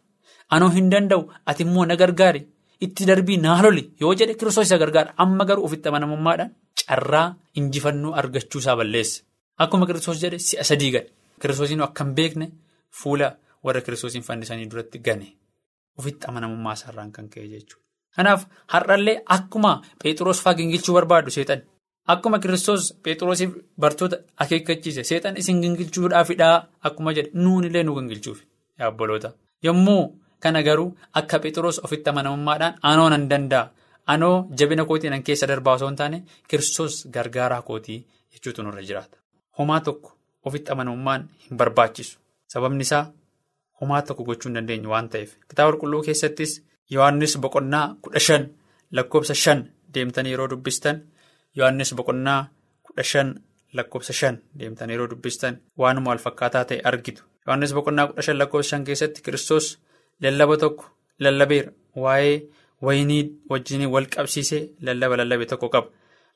anoo 0.50 0.70
hin 0.76 0.92
danda'u 0.92 1.24
ati 1.46 1.64
immoo 1.66 1.86
na 1.86 1.96
gargaari 2.02 2.42
itti 2.86 3.06
darbii 3.10 3.38
naa 3.46 3.62
loli 3.66 3.84
yoo 4.02 4.14
jedhe 4.20 4.36
kiristoos 4.36 4.68
isa 4.70 4.78
gargaara. 4.78 5.14
Amma 5.18 5.46
garuu 5.46 5.66
ufitti 5.66 5.90
amanamummaadhaan 5.90 6.52
carraa 6.88 7.28
injifannoo 7.56 8.14
argachuusaa 8.22 8.76
balleessa 8.80 9.24
akkuma 9.58 9.86
kiristoos 9.90 10.22
jedhe 10.22 10.40
si'a 10.40 10.64
sadii 10.64 10.92
gale. 10.92 11.10
Kiristoosiin 11.42 11.82
akka 11.82 12.04
hin 12.06 12.14
beekne 12.22 12.52
fuula 13.02 13.34
warra 13.66 13.82
kiristoosiin 13.82 14.24
fannisanii 14.30 14.70
duratti 14.72 15.00
gane. 15.10 15.28
Ufitti 16.00 16.28
amanamummaa 16.30 16.74
isaarraan 16.80 17.12
kan 17.12 17.30
ka'e 17.34 17.48
jechuudha. 17.56 17.87
Kanaaf 18.18 18.46
har'allee 18.74 19.18
akkuma 19.36 19.72
Pheexroos 20.04 20.40
fa'aa 20.44 20.58
gingilchuu 20.60 20.94
barbaadu 20.98 21.32
seexan 21.36 21.62
akkuma 22.14 22.40
kiristoos 22.44 22.84
Pheexroosiif 23.04 23.52
bartoota 23.84 24.18
akeekkachiise 24.44 25.04
seexan 25.10 25.38
isin 25.42 25.62
gingilchuudhaafidhaa 25.64 26.56
akkuma 26.90 27.14
jedhe 27.18 27.30
nuunillee 27.44 27.84
nu 27.84 27.96
gingilchuuf 27.98 28.40
yaabboloota. 28.80 29.32
Yommuu 29.66 30.04
kana 30.40 30.64
garuu 30.68 30.90
akka 31.14 31.40
Pheexroos 31.44 31.80
ofitti 31.86 32.10
amanamummaadhaan 32.10 32.76
anoo 32.92 33.10
nan 33.14 33.30
danda'a 33.30 33.70
anoo 34.14 34.36
jabina 34.60 34.86
kootii 34.90 35.10
nan 35.14 35.24
keessa 35.28 35.48
darbaa 35.52 35.74
osoo 35.78 35.88
hin 35.92 35.96
taane 36.02 36.24
kiristoos 36.48 36.96
gargaaraa 37.16 37.62
kootii 37.70 38.00
jechuutu 38.34 38.64
nurra 38.64 38.82
jiraata. 38.88 39.18
Homaa 39.60 39.80
tokko 39.82 40.14
ofitti 40.46 40.72
amanamummaan 40.72 41.30
hin 41.50 41.58
barbaachisu 41.58 42.18
sababni 42.54 42.82
isaa 42.88 43.06
homaa 43.82 44.02
tokko 44.02 44.24
gochuu 44.24 44.50
hin 44.50 44.56
dandeenyu 44.60 44.90
waan 44.96 45.10
ta'eef 45.10 45.36
kitaaba 45.50 45.72
qulqulluu 45.72 46.04
keessattis. 46.10 46.62
Yohaannis 46.96 47.38
boqonnaa 47.44 47.86
kudha 48.02 48.20
shan 48.28 48.44
lakkoofsa 48.96 49.36
shan 49.44 49.60
deemtanii 49.94 50.32
yeroo 50.34 50.50
dubbistan 50.52 50.98
Yohaannis 51.58 51.94
boqonnaa 52.00 52.42
kudha 52.86 53.04
shan 53.12 53.30
lakkoofsa 53.78 54.14
shan 54.20 54.36
deemtanii 54.60 54.94
yeroo 54.96 55.10
dubbistan 55.14 55.58
waanuma 55.78 56.10
wal 56.12 56.24
fakkaataa 56.26 56.66
ta'e 56.70 56.82
argitu. 56.92 57.24
Yohaannis 57.46 57.74
boqonnaa 57.78 58.08
kudha 58.10 58.22
shan 58.28 58.38
lakkoofsa 58.42 58.70
shan 58.70 58.86
keessatti 58.88 59.22
kiristoos 59.26 59.68
lallaba 60.24 60.58
tokko 60.64 60.86
lallabeera 61.20 61.72
waa'ee 62.04 62.36
waynii 62.86 63.24
wajjin 63.50 63.86
wal 63.94 64.08
qabsiisee 64.16 64.64
lallaba 64.82 65.18
lallabe 65.18 65.46
tokko 65.46 65.70
qaba. 65.70 65.88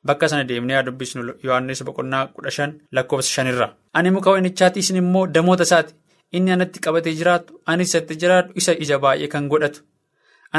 Bakka 0.06 0.28
sana 0.30 0.44
deemnee 0.50 0.76
haa 0.76 0.86
dubbisnu 0.88 1.22
Yohaannis 1.44 1.84
boqonnaa 1.88 2.28
kudha 2.36 2.52
shan 2.58 2.72
lakkoofsa 2.92 3.32
shanirraa. 3.36 3.72
Ani 3.94 4.12
muka 4.12 4.32
waynichaati 4.32 4.80
isin 4.80 4.96
immoo 5.04 5.28
damoota 5.28 5.64
isaati. 5.70 5.94
Inni 6.32 6.52
anatti 6.52 6.80
qabatee 6.80 7.14
jiraatu 7.20 7.62
anis 7.66 7.90
isatti 7.90 8.16
jiraatu 8.22 8.54
isa 8.56 8.72
ija 8.84 9.00
baay'ee 9.04 9.28
kan 9.28 9.48
godhatu. 9.52 9.84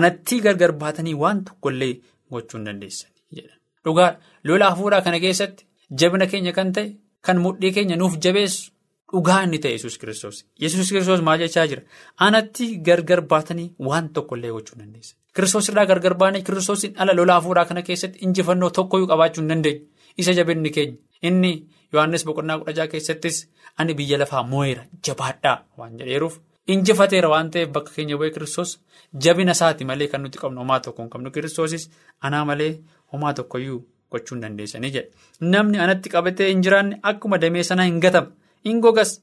Anattii 0.01 0.41
gargar 0.47 0.73
baatanii 0.83 1.15
waan 1.23 1.45
tokkollee 1.49 1.93
gochuu 2.31 2.59
hin 2.59 2.67
dandeessanii 2.67 3.23
jedha. 3.41 3.55
Dhugaadha. 3.85 4.19
Lola 4.45 4.71
hafuuraa 4.71 5.01
kana 5.07 5.21
keessatti 5.25 5.67
jabina 6.03 6.27
keenya 6.27 6.53
kan 6.59 6.73
ta'e 6.73 6.93
kan 7.27 7.39
mudhii 7.47 7.73
keenya 7.79 7.97
nuuf 7.97 8.17
jabeessu 8.27 8.71
dhugaa 9.13 9.43
inni 9.47 9.59
ta'e 9.59 9.73
Yesuus 9.77 9.99
kiristoos. 9.99 10.45
Yesuus 10.63 10.89
kiristoos 10.93 11.21
maal 11.29 11.39
jechaa 11.45 11.67
jira? 11.73 11.83
Anatti 12.27 12.69
gargar 12.89 13.21
baatanii 13.35 13.69
waan 13.89 14.09
tokkollee 14.19 14.51
gochuu 14.57 14.77
hin 14.79 14.85
dandeessan. 14.87 15.19
Kiristoos 15.37 15.69
irraa 15.73 15.87
gargar 15.91 16.15
baanee 16.23 16.43
kiristoosiin 16.47 16.95
ala 17.05 17.13
lola 17.17 17.35
hafuuraa 17.41 17.65
kana 17.65 17.83
keessatti 17.83 18.19
injifannoo 18.29 18.71
tokkoyyuu 18.79 19.09
qabaachuu 19.13 19.43
hin 19.43 19.49
dandeenye. 19.55 19.83
Isa 20.17 20.33
jabinni 20.39 20.71
keenya. 20.71 20.97
Inni 21.23 21.53
Yohaannis 21.93 22.25
boqonnaa 22.25 22.59
kudha 22.65 22.87
keessattis 22.95 23.37
ani 23.79 23.95
biyya 23.95 24.19
lafaa 24.19 24.43
moo'eera 24.55 24.85
jabaadhaa 25.09 25.57
waan 25.79 25.99
jedheeruuf. 26.01 26.39
Injifateera 26.69 27.29
waan 27.29 27.51
ta'eef 27.51 27.71
bakka 27.75 27.91
keenya 27.95 28.17
bu'ee 28.19 28.31
kiristoos 28.35 28.79
jabina 29.25 29.53
isaati 29.57 29.85
malee 29.85 30.07
kan 30.13 30.23
nuti 30.23 30.39
qabnu 30.39 30.61
homaa 30.63 30.81
tokko 30.81 31.03
hin 31.03 31.11
qabnu 31.15 31.31
kiristoosis 31.37 31.89
anaa 32.29 32.45
malee 32.51 32.73
homaa 33.13 33.33
tokkoyyuu 33.39 33.79
gochuu 34.13 34.35
hin 34.37 34.43
dandeessanii 34.45 34.91
jedha. 34.97 35.09
Namni 35.55 35.79
anatti 35.85 36.09
qabatee 36.15 36.49
hin 36.53 36.63
jiraanne 36.67 36.99
akkuma 37.11 37.39
damee 37.45 37.63
sanaa 37.71 37.85
hin 37.89 37.99
gatama. 38.05 38.31
Hin 38.65 38.81
gogas 38.81 39.15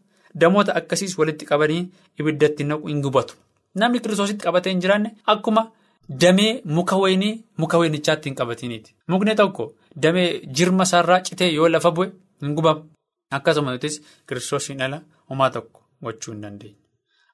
damoota 0.43 0.75
akkasiis 0.81 1.17
walitti 1.21 1.45
qabanii 1.51 1.83
ibiddatti 2.19 2.63
naqu 2.71 2.87
hin 2.91 3.01
gubatu. 3.05 3.35
Namni 3.75 3.99
kiristoositti 4.03 4.43
qabatee 4.49 4.73
hin 4.75 4.81
jiraanne 4.87 5.13
akkuma 5.35 5.65
damee 6.25 6.51
muka 6.65 6.97
waynii 7.03 7.31
muka 7.57 7.77
waynichaatti 7.83 8.29
hin 8.29 8.35
qabatiniiti. 8.41 8.95
Mukni 9.07 9.35
tokko 9.35 9.69
damee 9.95 10.27
jirma 10.59 10.83
isaarraa 10.91 11.21
citee 11.31 11.51
yoo 11.53 11.69
lafa 11.69 11.91
bu'e 11.91 12.11
hin 12.41 12.55
gubamu. 12.59 12.83
Akkasuma 13.31 13.71
nutis 13.71 14.01
kiristoosiin 14.27 14.81
ala 14.81 15.01
homaa 15.29 15.49
tokko 15.49 15.85
gochuu 16.03 16.33
hin. 16.33 16.75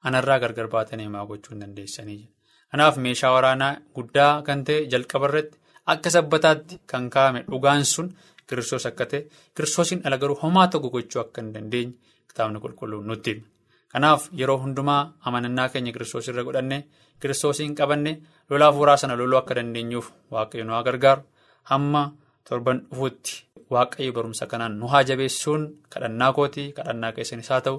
Anarraa 0.08 0.38
gargar 0.44 0.68
baatanii 0.74 1.06
himaa 1.08 1.26
gochuu 1.30 1.52
hin 1.54 1.60
dandeessanii. 1.64 2.20
Kanaaf 2.70 2.96
meeshaa 3.06 3.32
waraanaa 3.36 3.72
guddaa 3.96 4.42
kan 4.48 4.64
ta'e 4.68 4.86
jalqaba 4.92 5.28
irratti 5.30 5.58
akka 5.94 6.10
sabbataatti 6.16 6.80
kan 6.92 7.08
kaa'ame 7.14 7.40
dhugaan 7.50 7.84
sun 7.92 8.08
kiristoos 8.48 8.86
akka 8.90 9.06
ta'e 9.12 9.20
kiristoosiin 9.56 10.02
ala 10.06 10.18
garuu 10.22 10.38
homaa 10.42 10.66
tokko 10.74 10.90
gochuu 10.96 11.20
akka 11.24 11.42
hin 11.42 11.52
dandeenye 11.54 11.94
kitaabni 12.28 12.60
qulqulluun 12.64 13.06
nutti. 13.12 13.34
Kanaaf 13.92 14.28
yeroo 14.40 14.58
hundumaa 14.64 15.00
amanannaa 15.30 15.68
keenya 15.72 15.92
kiristoos 15.96 16.28
irra 16.32 16.44
godhanne 16.48 16.78
kiristoosiin 17.20 17.74
qabanne 17.80 18.12
lola 18.50 18.70
hafuuraa 18.70 18.96
sana 19.02 19.16
loluu 19.20 19.38
akka 19.42 19.54
dandeenyuuf 19.58 20.12
waaqayyo 20.36 20.64
nu 20.68 20.72
haa 20.76 20.82
gargaaru 20.88 21.22
hamma 21.70 22.02
torban 22.48 22.78
dhufuutti 22.90 23.34
waaqayyo 23.74 24.12
barumsa 24.16 24.46
kanaan 24.52 24.74
nu 24.80 24.86
haa 24.92 25.02
jabeessuun 25.10 25.62
kadhannaa 25.94 26.32
kootii 26.38 26.72
kadhannaa 26.78 27.12
keessanis 27.16 27.48
haa 27.54 27.60
ta'u. 27.68 27.78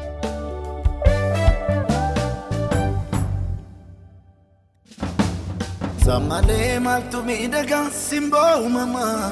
Saa 6.03 6.19
malee 6.29 6.71
maaltu 6.85 7.17
miidhagaa 7.27 7.85
simboo 8.05 8.51
uumamaa. 8.61 9.25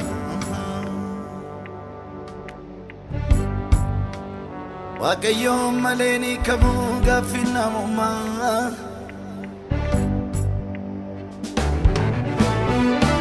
Waaqayyoon 5.01 5.75
malee 5.85 6.15
ni 6.23 6.31
kamuu 6.47 6.85
gaaffii 7.07 7.47
namummaa. 7.55 8.61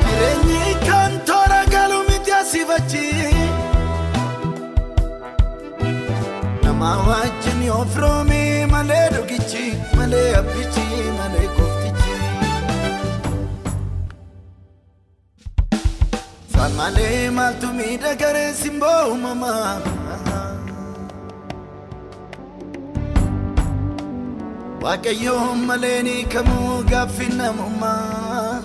Jireenyi 0.06 0.62
kan 0.86 1.12
toora 1.30 1.60
galu 1.74 1.98
miti 2.08 2.32
asiif 2.40 2.70
achi. 2.78 3.06
Nama 6.64 6.90
wajjin 7.08 7.60
yoo 7.68 7.84
firoome 7.94 8.40
malee 8.74 9.06
dhugichi 9.14 9.64
malee 9.98 10.28
abbichi 10.40 10.86
malee. 11.20 11.47
Faan 16.58 16.72
malee 16.78 17.30
maaltu 17.38 17.68
miidhagaree 17.78 18.50
simboo 18.62 19.00
uumamaa. 19.10 19.72
Waaqayyoon 24.82 25.58
malee 25.68 26.00
ni 26.06 26.16
kamuu 26.32 26.74
gaaffii 26.90 27.28
namummaa. 27.38 28.62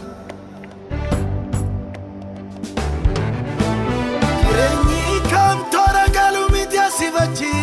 Jireenyi 4.44 5.04
kan 5.32 5.58
toora 5.74 6.06
galu 6.18 6.44
miti 6.54 6.78
asiifachi. 6.88 7.54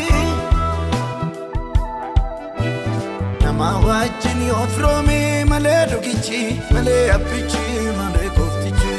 Nama 3.44 3.68
wajjin 3.86 4.40
yoo 4.50 4.64
firoome 4.74 5.18
malee 5.52 5.80
dhugichi 5.92 6.42
malee 6.74 7.02
abbichi 7.16 7.64
malee 8.00 8.28
gooftichi. 8.38 8.89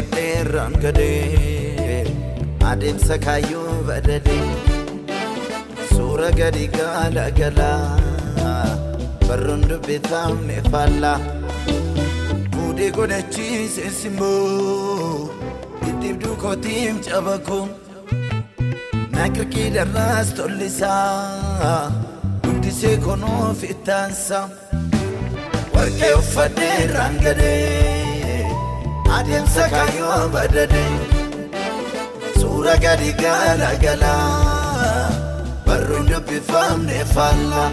Irraan 0.00 0.72
gadee 0.82 2.04
adeemsa 2.70 3.18
kaayyoo 3.24 3.74
badadee 3.86 4.48
suura 5.94 6.30
gadi 6.38 6.66
gaala 6.76 7.24
galaa 7.38 7.98
barruun 9.28 9.62
dubbifamne 9.68 10.56
faallaa 10.72 11.18
fuudhee 12.54 12.90
godhachiise 12.96 13.90
simboo 14.00 15.28
dhidhiibduu 15.84 16.36
kootiim 16.44 17.00
cabakoo 17.08 17.68
naaqirqii 19.16 19.68
darraas 19.76 20.32
tollisaa 20.38 21.92
guddisee 22.46 22.96
konoof 23.06 23.62
ittaansaa 23.74 24.46
warqee 25.74 26.14
uffadhee 26.22 26.74
irraan 26.84 27.16
gadee 27.24 28.01
adeemsa 29.18 29.64
kaayyoo 29.74 30.22
badadee 30.34 30.92
suura 32.40 32.74
gadi 32.84 33.10
gaala 33.22 33.70
galaa 33.84 35.10
barruun 35.66 36.06
dubbifamne 36.12 36.98
faallaa 37.14 37.70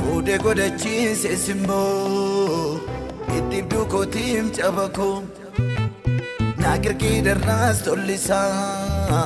fuudhee 0.00 0.38
godhachiise 0.46 1.32
simboo 1.44 2.80
dhidhiibduu 3.30 3.84
kootiim 3.94 4.46
cabakoo 4.58 5.16
naaqirqii 6.62 7.16
darraas 7.28 7.78
tollisaa 7.86 9.24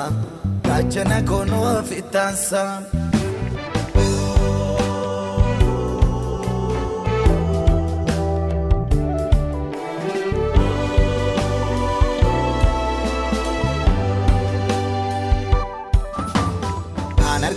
gaachana 0.68 1.18
konoof 1.30 1.88
ittaansaa. 2.00 2.72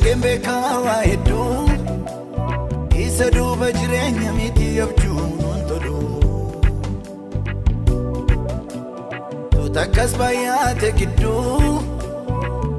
Beekaa 0.01 0.79
waa 0.85 1.01
hedduu 1.01 1.69
isa 3.03 3.29
duuba 3.31 3.71
jireenya 3.71 4.33
miti 4.33 4.67
abjuun 4.81 5.61
tolu. 5.69 5.97
Tuuta 9.51 9.81
akkas 9.81 10.13
baay'ate 10.19 10.89
gidduu 10.99 11.79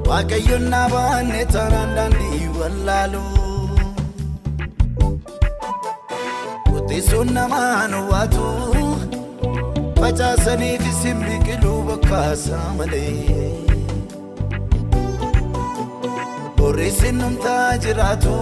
waaqayyoon 0.09 0.65
naa 0.73 0.87
baanne 0.93 1.41
taanaan 1.55 1.95
daandii 1.97 2.47
wallaalu. 2.59 3.23
Qotiisuun 6.69 7.33
namaan 7.39 7.93
waatu 8.11 8.45
facaasaniif 9.99 10.83
isin 10.93 11.17
biqiluu 11.27 11.79
bokkaasaa 11.89 12.67
malee. 12.77 13.52
Boreessin 16.73 17.17
numtaa 17.21 17.77
jiraatu 17.83 18.33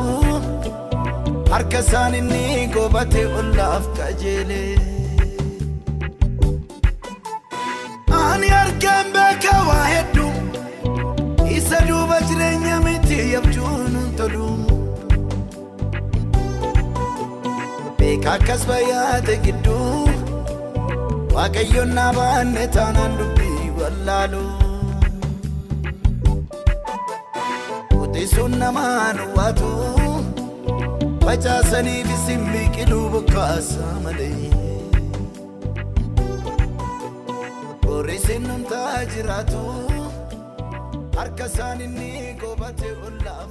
harka 1.53 1.79
isaan 1.85 2.13
inni 2.19 2.43
gobatee 2.75 3.25
ollaaf 3.39 3.87
qajeele. 3.97 4.59
Ani 8.19 8.49
argaan 8.61 9.07
beeka 9.17 9.55
waa 9.69 9.83
hedduu 9.93 10.31
isa 11.57 11.81
duuba 11.89 12.21
jireenya 12.29 12.77
miti 12.85 13.19
abjuun 13.41 13.99
tolu. 14.21 14.47
Beeka 17.99 18.31
akkas 18.37 18.63
baay'ate 18.71 19.35
gidduu 19.45 20.07
waaqayyoon 21.35 21.91
naa 21.99 22.09
baanne 22.19 22.65
taanaan 22.79 23.19
dubbii 23.19 23.69
wallaalu. 23.81 24.43
Namaan 28.61 29.17
waatu 29.37 29.69
facaasaniif 31.25 32.09
isin 32.15 32.41
biqiluu 32.53 33.05
bokkaasaa 33.13 33.95
malee. 34.03 34.49
Boreessin 37.85 38.43
numtaa 38.49 38.99
jiraatu 39.13 39.61
harka 41.17 41.45
isaan 41.51 41.81
inni 41.87 42.11
gobatee 42.41 42.93
ollaaf 43.07 43.50